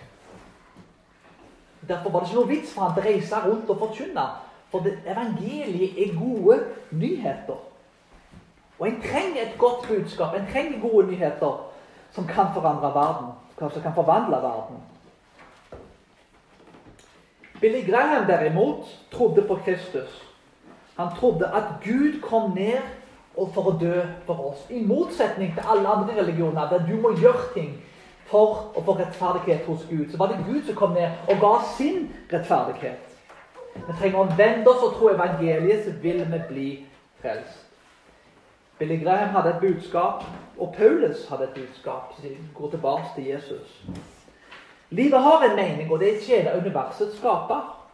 Derfor 1.88 2.12
var 2.12 2.22
det 2.22 2.31
ikke 2.31 2.40
noe 2.40 2.50
vits 2.50 2.74
for 2.74 2.85
han 2.85 2.98
å 3.00 3.05
reise 3.09 3.42
rundt 3.46 3.70
og 3.74 3.85
forkynne. 3.87 4.26
For 4.70 4.87
evangeliet 4.87 5.98
er 5.98 6.14
gode 6.18 6.59
nyheter. 6.94 7.71
Og 8.83 8.88
en 8.88 9.03
trenger 9.03 9.42
et 9.42 9.59
godt 9.59 9.88
budskap, 9.88 10.35
en 10.35 10.47
trenger 10.53 10.81
gode 10.90 11.07
nyheter 11.07 11.71
som 12.11 12.27
kan 12.27 12.47
forandre 12.55 12.88
verden. 12.95 13.29
Som 13.59 13.83
kan 13.83 13.95
forvandle 13.95 14.37
verden. 14.37 14.77
Billy 17.61 17.90
Graham 17.90 18.27
derimot 18.27 18.87
trodde 19.12 19.42
på 19.42 19.55
Kristus. 19.55 20.29
Han 20.97 21.09
trodde 21.18 21.47
at 21.47 21.62
Gud 21.85 22.21
kom 22.21 22.51
ned 22.51 22.83
for 23.55 23.71
å 23.71 23.77
dø 23.79 24.03
for 24.27 24.51
oss. 24.51 24.66
I 24.71 24.83
motsetning 24.83 25.55
til 25.55 25.71
alle 25.71 25.88
andre 25.88 26.18
religioner, 26.18 26.68
der 26.68 26.83
du 26.87 26.99
må 26.99 27.14
gjøre 27.23 27.55
ting 27.55 27.77
for 28.27 28.73
å 28.75 28.83
få 28.83 28.99
rettferdighet 28.99 29.62
hos 29.71 29.87
Gud, 29.90 30.11
så 30.11 30.18
var 30.18 30.35
det 30.35 30.42
Gud 30.49 30.66
som 30.66 30.75
kom 30.75 30.99
ned 30.99 31.31
og 31.31 31.38
ga 31.38 31.57
sin 31.79 32.09
rettferdighet. 32.33 33.18
Vi 33.77 34.01
trenger 34.01 34.25
å 34.25 34.31
vende 34.37 34.75
oss 34.75 34.88
og 34.90 34.99
tro 34.99 35.14
evangeliet, 35.14 35.85
så 35.87 36.01
vil 36.03 36.27
vi 36.27 36.47
bli 36.49 36.71
frelst. 37.23 37.62
Billy 38.83 39.05
Graham 39.05 39.29
hadde 39.29 39.51
et 39.51 39.61
budskap, 39.61 40.25
og 40.59 40.75
Paulus 40.79 41.29
hadde 41.29 41.45
et 41.45 41.55
budskap. 41.55 42.14
Så 42.16 42.29
går 42.55 42.71
tilbake 42.71 43.05
til 43.14 43.27
Jesus. 43.27 43.85
Livet 44.90 45.21
har 45.23 45.42
en 45.42 45.57
mening, 45.57 45.92
og 45.92 46.01
det 46.01 46.09
er 46.14 46.21
tjener 46.21 46.57
universets 46.57 47.16
skaper. 47.16 47.87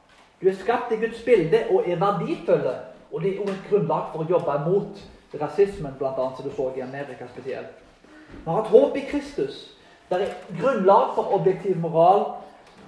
Du 0.43 0.49
er 0.49 0.55
skapt 0.55 0.93
i 0.93 0.97
Guds 0.97 1.23
bilde 1.23 1.61
og 1.71 1.91
er 1.91 1.97
verdifulle. 1.97 2.75
Og 3.13 3.23
det 3.23 3.35
er 3.35 3.41
også 3.41 3.53
et 3.53 3.69
grunnlag 3.71 4.09
for 4.13 4.25
å 4.25 4.29
jobbe 4.31 4.57
imot 4.63 5.05
rasismen, 5.43 5.93
annet, 6.01 6.37
som 6.37 6.49
du 6.49 6.57
så 6.57 6.73
i 6.77 6.81
Amerika 6.81 7.29
spesielt. 7.35 7.85
Vi 8.33 8.51
har 8.51 8.65
et 8.65 8.73
håp 8.73 8.97
i 8.97 9.05
Kristus. 9.11 9.77
Det 10.09 10.23
er 10.23 10.35
grunnlag 10.61 11.15
for 11.15 11.35
objektiv 11.37 11.77
moral, 11.77 12.27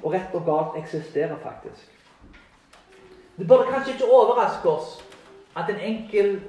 og 0.03 0.13
rett 0.13 0.33
og 0.35 0.49
galt 0.49 0.81
eksisterer 0.81 1.37
faktisk. 1.43 1.93
Det 3.37 3.49
burde 3.49 3.69
kanskje 3.69 3.93
ikke 3.93 4.13
overraske 4.13 4.69
oss 4.69 5.03
at 5.57 5.69
en 5.69 5.81
enkel 5.81 6.41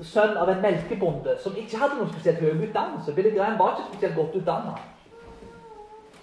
sønn 0.00 0.38
av 0.40 0.48
en 0.48 0.62
melkebonde 0.62 1.36
som 1.42 1.56
ikke 1.58 1.78
hadde 1.78 1.98
noen 1.98 2.10
spesielt 2.12 2.40
høy 2.40 2.64
utdannelse 2.66 3.14
Billy 3.16 3.34
Graham 3.36 3.58
var 3.60 3.74
ikke 3.74 3.90
spesielt 3.90 4.16
godt 4.16 4.36
utdannet. 4.40 4.88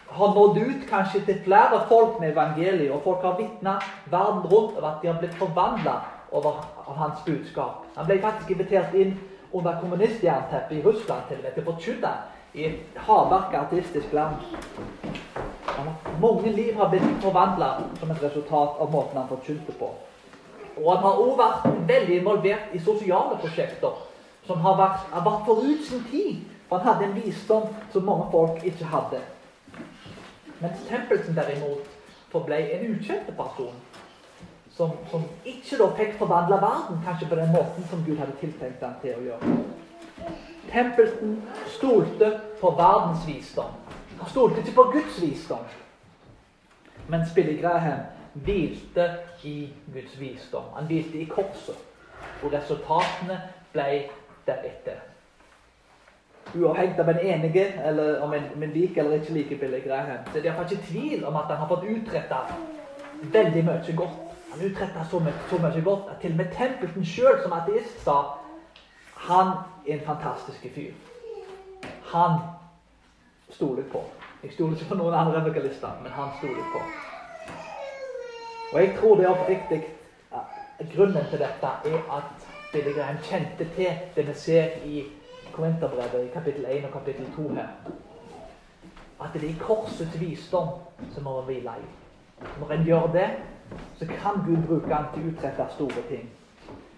Har 0.10 0.34
nådd 0.34 0.58
ut 0.58 0.88
kanskje 0.90 1.22
til 1.28 1.44
flere 1.46 1.84
folk 1.90 2.18
med 2.20 2.32
evangeliet, 2.32 2.92
og 2.92 3.04
folk 3.04 3.22
har 3.22 3.38
vitna 3.38 3.76
verden 4.10 4.48
rundt 4.50 4.78
over 4.78 4.88
at 4.90 5.04
de 5.04 5.12
har 5.12 5.20
blitt 5.22 5.38
forvandla 5.38 6.00
av 6.34 6.96
hans 6.98 7.22
budskap. 7.26 7.86
Han 7.96 8.10
ble 8.10 8.18
faktisk 8.24 8.50
invitert 8.50 8.94
inn 8.98 9.14
under 9.54 9.78
kommunistjernteppet 9.82 10.78
i 10.80 10.84
Russland 10.86 11.30
til 11.30 11.46
å 11.46 11.66
forkynne 11.72 12.14
i 12.54 12.66
et 12.72 13.00
hardbarka 13.06 13.64
artistisk 13.68 14.14
land. 14.14 14.42
Mange 16.20 16.52
liv 16.52 16.76
har 16.76 16.90
blitt 16.90 17.22
forvandla 17.22 17.76
som 18.00 18.12
et 18.12 18.24
resultat 18.24 18.82
av 18.82 18.92
måten 18.92 19.18
han 19.22 19.30
forkynte 19.30 19.78
på. 19.78 19.94
Og 20.84 20.96
han 20.96 21.04
har 21.04 21.22
også 21.24 21.38
vært 21.40 21.88
veldig 21.90 22.20
involvert 22.20 22.74
i 22.74 22.80
sosiale 22.80 23.38
prosjekter 23.42 24.06
som 24.48 24.62
har 24.64 24.78
vært, 24.80 25.06
har 25.12 25.26
vært 25.26 25.46
forut 25.46 25.86
sin 25.86 26.04
tid. 26.12 26.40
For 26.70 26.78
han 26.78 26.94
hadde 26.94 27.08
en 27.10 27.22
visdom 27.24 27.70
som 27.94 28.06
mange 28.06 28.28
folk 28.32 28.64
ikke 28.66 28.86
hadde. 28.86 29.22
Mens 30.60 30.84
Tempelsen 30.90 31.38
derimot 31.38 31.88
forble 32.32 32.60
en 32.76 32.94
ukjent 32.94 33.32
person. 33.38 33.76
Som, 34.76 34.92
som 35.12 35.26
ikke 35.46 35.78
da 35.80 35.90
fikk 35.98 36.14
forvandla 36.22 36.60
verden 36.62 37.02
kanskje 37.06 37.28
på 37.30 37.36
den 37.36 37.52
måten 37.52 37.88
som 37.90 38.04
Gud 38.06 38.20
hadde 38.22 38.38
tiltenkt 38.40 38.84
ham 38.86 38.96
til 39.02 39.18
å 39.18 39.26
gjøre. 39.26 39.58
Tempelsen 40.70 41.40
stolte 41.74 42.30
på 42.62 42.72
verdens 42.78 43.26
visdom. 43.28 43.74
Han 44.20 44.30
stolte 44.30 44.62
ikke 44.62 44.78
på 44.78 44.88
Guds 44.94 45.20
visdom. 45.22 45.66
Mens 47.10 47.34
Billy 47.36 47.58
Graham 47.60 48.06
hvilte 48.34 49.10
i 49.44 49.70
Guds 49.94 50.20
visdom. 50.20 50.64
Han 50.76 50.86
hvilte 50.86 51.20
i 51.20 51.26
korset. 51.26 51.78
Og 52.44 52.54
resultatene 52.54 53.42
ble 53.74 54.10
deretter. 54.48 55.00
Uavhengig 56.56 57.00
av 57.00 57.10
en 57.10 57.20
enige, 57.20 57.66
eller 57.86 58.22
om 58.26 58.34
en, 58.34 58.48
en 58.64 58.72
liker 58.74 59.04
eller 59.04 59.22
ikke 59.22 59.34
liker 59.34 59.58
Billy 59.58 59.82
Graham, 59.86 60.26
så 60.32 60.38
er 60.38 60.42
det 60.42 60.54
ikke 60.72 60.86
tvil 60.88 61.26
om 61.26 61.36
at 61.36 61.52
han 61.52 61.58
har 61.62 61.68
fått 61.70 61.86
utretta 61.86 62.40
veldig 63.34 63.66
mye 63.66 63.96
godt. 63.96 64.26
Han 64.52 64.64
utretta 64.66 65.04
så, 65.12 65.22
så, 65.50 65.58
mye 65.62 65.84
godt 65.86 66.10
at 66.10 66.22
til 66.22 66.32
og 66.32 66.38
med 66.38 66.56
Tempelsen 66.58 67.06
sjøl, 67.06 67.38
som 67.44 67.54
ateist, 67.54 68.02
sa 68.04 68.18
han 69.30 69.54
er 69.86 69.94
en 69.94 70.06
fantastisk 70.06 70.66
fyr. 70.74 70.94
Han 72.14 72.40
stoler 73.50 73.84
på. 73.92 74.04
Jeg 74.44 74.52
stoler 74.54 74.78
ikke 74.78 74.90
på 74.90 75.00
noen 75.04 75.14
andre 75.14 75.44
vokalister, 75.46 76.02
men 76.04 76.12
han 76.12 76.34
stoler 76.40 76.66
på. 76.74 76.82
Og 78.72 78.82
jeg 78.82 78.96
tror 79.00 79.16
det 79.16 79.26
er 79.26 79.30
oppriktig 79.30 79.84
Grunnen 80.96 81.26
til 81.30 81.40
dette 81.40 81.70
er 81.86 82.18
at 82.18 82.46
Billy 82.72 82.94
Graham 82.96 83.18
kjente 83.24 83.66
til 83.76 83.90
det 84.16 84.28
vi 84.28 84.34
ser 84.34 84.78
i 84.86 85.04
Korinterbrevet 85.52 86.26
i 86.26 86.30
kapittel 86.34 86.66
1 86.70 86.86
og 86.86 86.92
kapittel 86.92 87.26
2 87.36 87.50
her. 87.54 87.68
At 89.22 89.30
det 89.34 89.44
er 89.44 89.50
i 89.50 89.58
korsets 89.60 90.20
visdom 90.20 90.68
som 91.12 91.24
må 91.24 91.42
vi 91.42 91.54
hvile 91.54 91.74
i. 91.82 91.90
Når 92.60 92.72
en 92.72 92.86
gjør 92.86 93.08
det, 93.08 93.30
så 93.98 94.06
kan 94.06 94.40
Gud 94.46 94.68
bruke 94.68 94.94
han 94.94 95.12
til 95.14 95.26
å 95.26 95.34
utrette 95.34 95.68
store 95.76 96.06
ting. 96.10 96.30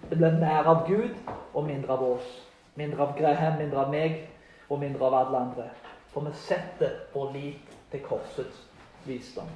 Det 0.10 0.17
blir 0.17 0.38
mer 0.38 0.69
av 0.69 0.86
Gud 0.88 1.17
og 1.53 1.65
mindre 1.65 1.93
av 1.93 2.03
oss. 2.03 2.29
Mindre 2.75 3.01
av 3.07 3.17
Graham, 3.17 3.57
mindre 3.57 3.79
av 3.79 3.89
meg 3.89 4.29
og 4.69 4.79
mindre 4.79 5.05
av 5.10 5.19
alle 5.23 5.38
andre. 5.38 5.69
For 6.13 6.21
vi 6.21 6.38
setter 6.38 7.01
vår 7.13 7.34
lit 7.34 7.75
til 7.91 8.05
korsets 8.05 8.67
visdom. 9.05 9.49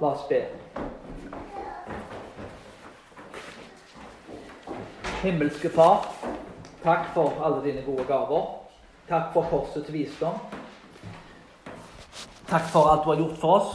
La 0.00 0.08
oss 0.08 0.28
be. 0.28 0.42
Himmelske 5.22 5.70
Far, 5.72 6.04
takk 6.82 7.08
for 7.14 7.40
alle 7.42 7.62
dine 7.64 7.82
gode 7.86 8.04
gaver. 8.04 8.44
Takk 9.08 9.32
for 9.32 9.48
korsets 9.50 9.92
visdom. 9.92 10.36
Takk 12.50 12.68
for 12.72 12.90
alt 12.90 13.04
du 13.04 13.10
har 13.10 13.22
gjort 13.22 13.38
for 13.40 13.56
oss. 13.56 13.72